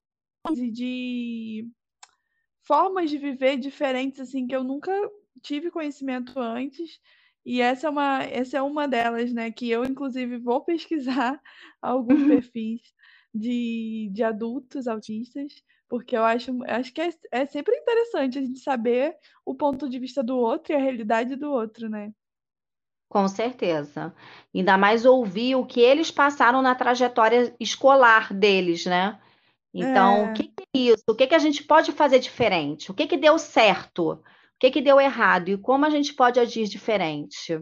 e 0.56 0.70
de 0.70 1.68
formas 2.68 3.10
de 3.10 3.18
viver 3.18 3.56
diferentes, 3.56 4.20
assim, 4.20 4.46
que 4.46 4.54
eu 4.54 4.62
nunca 4.62 4.92
tive 5.42 5.70
conhecimento 5.70 6.38
antes, 6.38 7.00
e 7.44 7.60
essa 7.60 7.88
é 7.88 7.90
uma, 7.90 8.22
essa 8.22 8.58
é 8.58 8.62
uma 8.62 8.86
delas, 8.86 9.32
né? 9.32 9.50
Que 9.50 9.68
eu, 9.70 9.84
inclusive, 9.84 10.38
vou 10.38 10.62
pesquisar 10.64 11.40
alguns 11.82 12.20
uhum. 12.20 12.28
perfis 12.28 12.82
de, 13.34 14.10
de 14.12 14.22
adultos 14.22 14.86
autistas 14.86 15.52
porque 15.88 16.16
eu 16.16 16.22
acho, 16.22 16.52
acho 16.64 16.92
que 16.92 17.00
é, 17.00 17.10
é 17.32 17.46
sempre 17.46 17.74
interessante 17.74 18.38
a 18.38 18.42
gente 18.42 18.60
saber 18.60 19.16
o 19.44 19.54
ponto 19.54 19.88
de 19.88 19.98
vista 19.98 20.22
do 20.22 20.36
outro 20.36 20.72
e 20.72 20.76
a 20.76 20.78
realidade 20.78 21.34
do 21.34 21.50
outro, 21.50 21.88
né? 21.88 22.12
Com 23.08 23.26
certeza. 23.26 24.14
Ainda 24.54 24.76
mais 24.76 25.06
ouvir 25.06 25.54
o 25.54 25.64
que 25.64 25.80
eles 25.80 26.10
passaram 26.10 26.60
na 26.60 26.74
trajetória 26.74 27.54
escolar 27.58 28.34
deles, 28.34 28.84
né? 28.84 29.18
Então, 29.72 30.28
é. 30.28 30.30
o 30.30 30.34
que, 30.34 30.52
é 30.58 30.78
isso? 30.78 31.04
O 31.08 31.14
que, 31.14 31.26
que 31.26 31.34
a 31.34 31.38
gente 31.38 31.62
pode 31.62 31.92
fazer 31.92 32.18
diferente? 32.18 32.90
O 32.90 32.94
que, 32.94 33.06
que 33.06 33.16
deu 33.16 33.38
certo? 33.38 34.12
O 34.12 34.20
que, 34.58 34.70
que 34.70 34.80
deu 34.80 35.00
errado? 35.00 35.50
E 35.50 35.58
como 35.58 35.84
a 35.84 35.90
gente 35.90 36.14
pode 36.14 36.40
agir 36.40 36.66
diferente? 36.66 37.60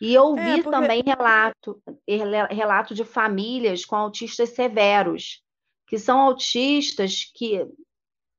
E 0.00 0.16
ouvir 0.16 0.60
é, 0.60 0.62
porque... 0.62 0.70
também 0.70 1.02
relato, 1.04 1.82
relato 2.50 2.94
de 2.94 3.04
famílias 3.04 3.84
com 3.84 3.96
autistas 3.96 4.50
severos, 4.50 5.42
que 5.86 5.98
são 5.98 6.20
autistas 6.20 7.30
que 7.34 7.66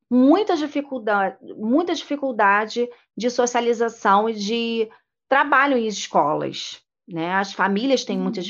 muita 0.09 0.55
dificuldade, 0.55 1.37
muita 1.55 1.93
dificuldade 1.93 2.87
de 3.15 3.29
socialização 3.29 4.29
e 4.29 4.33
de 4.33 4.89
trabalho 5.27 5.77
em 5.77 5.87
escolas, 5.87 6.81
né? 7.07 7.33
As 7.33 7.53
famílias 7.53 8.05
têm 8.05 8.17
muita 8.17 8.39
uhum. 8.39 8.45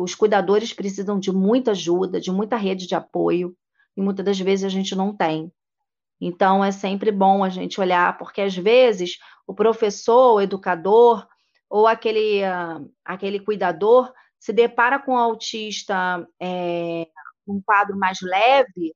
Os 0.00 0.14
cuidadores 0.14 0.72
precisam 0.72 1.18
de 1.18 1.32
muita 1.32 1.72
ajuda, 1.72 2.20
de 2.20 2.30
muita 2.30 2.56
rede 2.56 2.86
de 2.86 2.94
apoio, 2.94 3.56
e 3.96 4.02
muitas 4.02 4.24
das 4.24 4.38
vezes 4.38 4.64
a 4.64 4.68
gente 4.68 4.94
não 4.94 5.14
tem. 5.14 5.52
Então 6.20 6.64
é 6.64 6.70
sempre 6.70 7.10
bom 7.10 7.44
a 7.44 7.48
gente 7.48 7.80
olhar, 7.80 8.16
porque 8.18 8.40
às 8.40 8.56
vezes 8.56 9.18
o 9.46 9.54
professor, 9.54 10.34
o 10.34 10.40
educador 10.40 11.26
ou 11.68 11.86
aquele, 11.86 12.42
uh, 12.42 12.90
aquele 13.04 13.40
cuidador 13.40 14.12
se 14.38 14.52
depara 14.52 14.98
com 14.98 15.12
um 15.12 15.18
autista 15.18 16.26
é, 16.40 17.08
um 17.46 17.60
quadro 17.60 17.96
mais 17.96 18.18
leve 18.20 18.94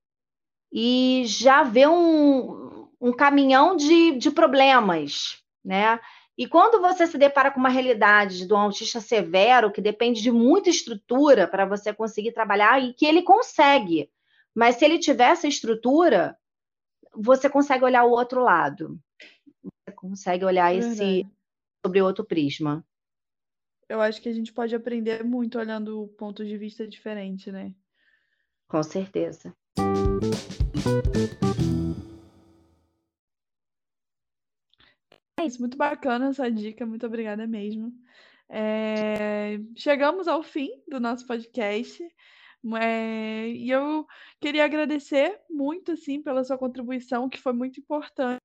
e 0.73 1.25
já 1.27 1.63
vê 1.63 1.87
um, 1.87 2.89
um 3.01 3.13
caminhão 3.13 3.77
de, 3.77 4.13
de 4.19 4.31
problemas, 4.31 5.43
né? 5.65 5.99
E 6.39 6.47
quando 6.47 6.81
você 6.81 7.05
se 7.05 7.19
depara 7.19 7.51
com 7.51 7.59
uma 7.59 7.69
realidade 7.69 8.47
de 8.47 8.55
um 8.55 8.57
autista 8.57 9.01
severo, 9.01 9.73
que 9.73 9.81
depende 9.81 10.23
de 10.23 10.31
muita 10.31 10.71
estrutura 10.71 11.49
para 11.49 11.67
você 11.67 11.93
conseguir 11.93 12.31
trabalhar, 12.31 12.81
e 12.81 12.95
que 12.95 13.05
ele 13.05 13.23
consegue, 13.23 14.09
mas 14.55 14.77
se 14.77 14.85
ele 14.85 15.01
tiver 15.01 15.31
essa 15.31 15.49
estrutura, 15.49 16.39
você 17.13 17.51
consegue 17.51 17.85
olhar 17.85 18.05
o 18.05 18.13
outro 18.13 18.41
lado. 18.41 19.01
Você 19.63 19.93
consegue 19.97 20.45
olhar 20.45 20.73
esse 20.73 21.27
sobre 21.85 22.01
outro 22.01 22.25
prisma. 22.25 22.85
Eu 23.89 24.01
acho 24.01 24.23
que 24.23 24.29
a 24.29 24.33
gente 24.33 24.53
pode 24.53 24.77
aprender 24.77 25.25
muito 25.25 25.59
olhando 25.59 26.07
pontos 26.17 26.47
de 26.47 26.57
vista 26.57 26.87
diferente, 26.87 27.51
né? 27.51 27.75
Com 28.69 28.83
certeza. 28.83 29.53
É 35.39 35.45
isso, 35.47 35.61
muito 35.61 35.77
bacana 35.77 36.31
essa 36.31 36.51
dica, 36.51 36.85
muito 36.85 37.07
obrigada 37.07 37.47
mesmo. 37.47 37.93
É, 38.49 39.59
chegamos 39.77 40.27
ao 40.27 40.43
fim 40.43 40.69
do 40.89 40.99
nosso 40.99 41.27
podcast. 41.27 42.03
É, 42.81 43.49
e 43.49 43.71
eu 43.71 44.05
queria 44.41 44.65
agradecer 44.65 45.41
muito 45.49 45.93
assim 45.93 46.21
pela 46.21 46.43
sua 46.43 46.59
contribuição, 46.59 47.29
que 47.29 47.39
foi 47.41 47.53
muito 47.53 47.79
importante 47.79 48.41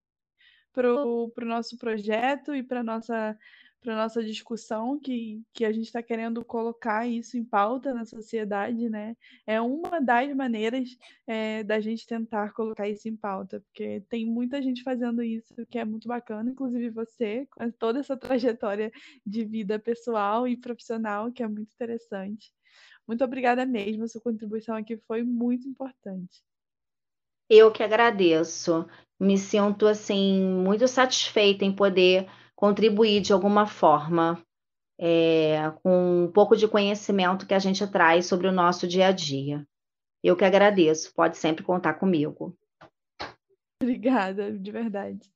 para 0.72 0.94
o 0.94 1.30
pro 1.30 1.46
nosso 1.48 1.78
projeto 1.78 2.56
e 2.56 2.62
para 2.62 2.84
nossa 2.84 3.38
para 3.84 3.96
nossa 3.96 4.24
discussão, 4.24 4.98
que, 4.98 5.44
que 5.54 5.66
a 5.66 5.72
gente 5.72 5.86
está 5.86 6.02
querendo 6.02 6.44
colocar 6.44 7.06
isso 7.08 7.38
em 7.38 7.44
pauta 7.44 7.94
na 7.94 8.06
sociedade, 8.06 8.90
né? 8.90 9.16
É 9.46 9.60
uma 9.62 10.00
das 10.00 10.34
maneiras 10.34 10.98
é, 11.28 11.64
da 11.64 11.80
gente 11.80 12.08
tentar 12.08 12.54
colocar 12.54 12.88
isso 12.88 13.08
em 13.08 13.16
pauta, 13.16 13.60
porque 13.60 14.02
tem 14.10 14.26
muita 14.26 14.62
gente 14.62 14.82
fazendo 14.82 15.22
isso 15.22 15.54
que 15.70 15.78
é 15.78 15.86
muito 15.86 16.08
bacana, 16.08 16.50
inclusive 16.50 16.90
você, 16.90 17.46
com 17.52 17.70
toda 17.72 18.00
essa 18.00 18.16
trajetória 18.18 18.92
de 19.26 19.44
vida 19.44 19.78
pessoal 19.78 20.48
e 20.48 20.56
profissional, 20.58 21.32
que 21.32 21.44
é 21.44 21.48
muito 21.48 21.74
interessante. 21.74 22.52
Muito 23.06 23.24
obrigada 23.24 23.66
mesmo, 23.66 24.08
sua 24.08 24.22
contribuição 24.22 24.78
aqui 24.78 24.98
foi 25.06 25.24
muito 25.24 25.68
importante. 25.68 26.42
Eu 27.50 27.72
que 27.72 27.84
agradeço. 27.84 28.88
Me 29.20 29.38
sinto 29.38 29.86
assim 29.86 30.42
muito 30.42 30.88
satisfeita 30.88 31.64
em 31.64 31.76
poder 31.76 32.28
contribuir 32.64 33.20
de 33.20 33.34
alguma 33.34 33.68
forma 33.68 34.42
é, 34.98 35.70
com 35.84 36.24
um 36.24 36.32
pouco 36.32 36.56
de 36.56 36.66
conhecimento 36.66 37.46
que 37.46 37.54
a 37.54 37.60
gente 37.60 37.86
traz 37.86 38.26
sobre 38.26 38.48
o 38.48 38.54
nosso 38.54 38.88
dia 38.88 39.08
a 39.08 39.12
dia. 39.12 39.68
Eu 40.24 40.38
que 40.38 40.46
agradeço, 40.46 41.14
pode 41.14 41.36
sempre 41.36 41.62
contar 41.62 41.96
comigo. 41.96 42.58
Obrigada, 43.82 44.58
de 44.58 44.72
verdade. 44.72 45.30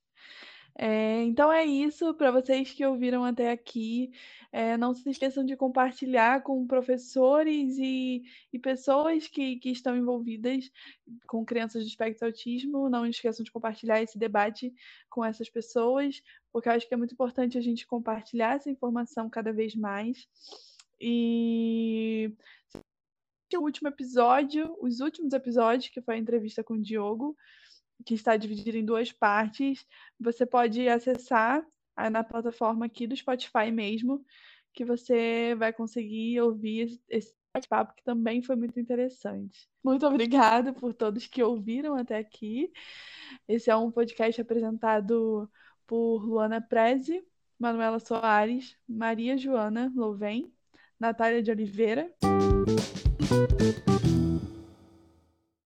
É, 0.80 1.24
então 1.24 1.52
é 1.52 1.66
isso 1.66 2.14
para 2.14 2.30
vocês 2.30 2.72
que 2.72 2.86
ouviram 2.86 3.26
até 3.26 3.50
aqui. 3.52 4.12
É, 4.52 4.78
não 4.78 4.94
se 4.94 5.10
esqueçam 5.10 5.44
de 5.44 5.56
compartilhar 5.58 6.44
com 6.44 6.68
professores 6.68 7.78
e, 7.80 8.24
e 8.54 8.60
pessoas 8.60 9.28
que, 9.28 9.56
que 9.58 9.72
estão 9.72 9.98
envolvidas 9.98 10.70
com 11.28 11.44
crianças 11.44 11.84
de 11.84 11.90
espectro 11.90 12.28
autismo. 12.28 12.90
Não 12.90 13.08
esqueçam 13.08 13.44
de 13.44 13.52
compartilhar 13.52 14.02
esse 14.04 14.20
debate 14.20 14.72
com 15.10 15.26
essas 15.26 15.50
pessoas, 15.50 16.22
porque 16.52 16.70
eu 16.70 16.74
acho 16.74 16.88
que 16.88 16.94
é 16.94 16.98
muito 16.98 17.14
importante 17.14 17.58
a 17.58 17.62
gente 17.62 17.88
compartilhar 17.88 18.56
essa 18.56 18.70
informação 18.70 19.30
cada 19.30 19.52
vez 19.52 19.76
mais. 19.76 20.28
E 21.02 22.32
o 23.56 23.62
último 23.62 23.88
episódio, 23.88 24.78
os 24.80 25.00
últimos 25.00 25.34
episódios, 25.34 25.90
que 25.90 26.02
foi 26.02 26.16
a 26.16 26.20
entrevista 26.20 26.64
com 26.64 26.76
o 26.76 26.82
Diogo, 26.82 27.36
que 28.06 28.14
está 28.14 28.38
dividido 28.38 28.78
em 28.78 28.86
duas 28.86 29.12
partes, 29.12 29.86
você 30.20 30.46
pode 30.46 30.88
acessar 30.88 31.66
na 32.12 32.24
plataforma 32.24 32.86
aqui 32.86 33.08
do 33.08 33.16
Spotify 33.16 33.72
mesmo, 33.72 34.24
que 34.74 34.86
você 34.86 35.56
vai 35.56 35.74
conseguir 35.74 36.40
ouvir 36.42 37.00
esse 37.10 37.34
bate-papo 37.54 37.96
que 37.96 38.04
também 38.04 38.42
foi 38.42 38.56
muito 38.56 38.80
interessante. 38.80 39.68
Muito 39.84 40.06
obrigada 40.06 40.72
por 40.74 40.94
todos 40.94 41.26
que 41.26 41.42
ouviram 41.42 41.96
até 41.96 42.18
aqui. 42.18 42.72
Esse 43.48 43.72
é 43.72 43.76
um 43.76 43.90
podcast 43.90 44.40
apresentado 44.40 45.50
por 45.88 46.24
Luana 46.24 46.62
Prezi, 46.62 47.26
Manuela 47.58 48.00
Soares, 48.00 48.78
Maria 48.88 49.36
Joana 49.38 49.92
Louven, 49.96 50.54
Natália 51.00 51.42
de 51.42 51.50
Oliveira. 51.50 52.14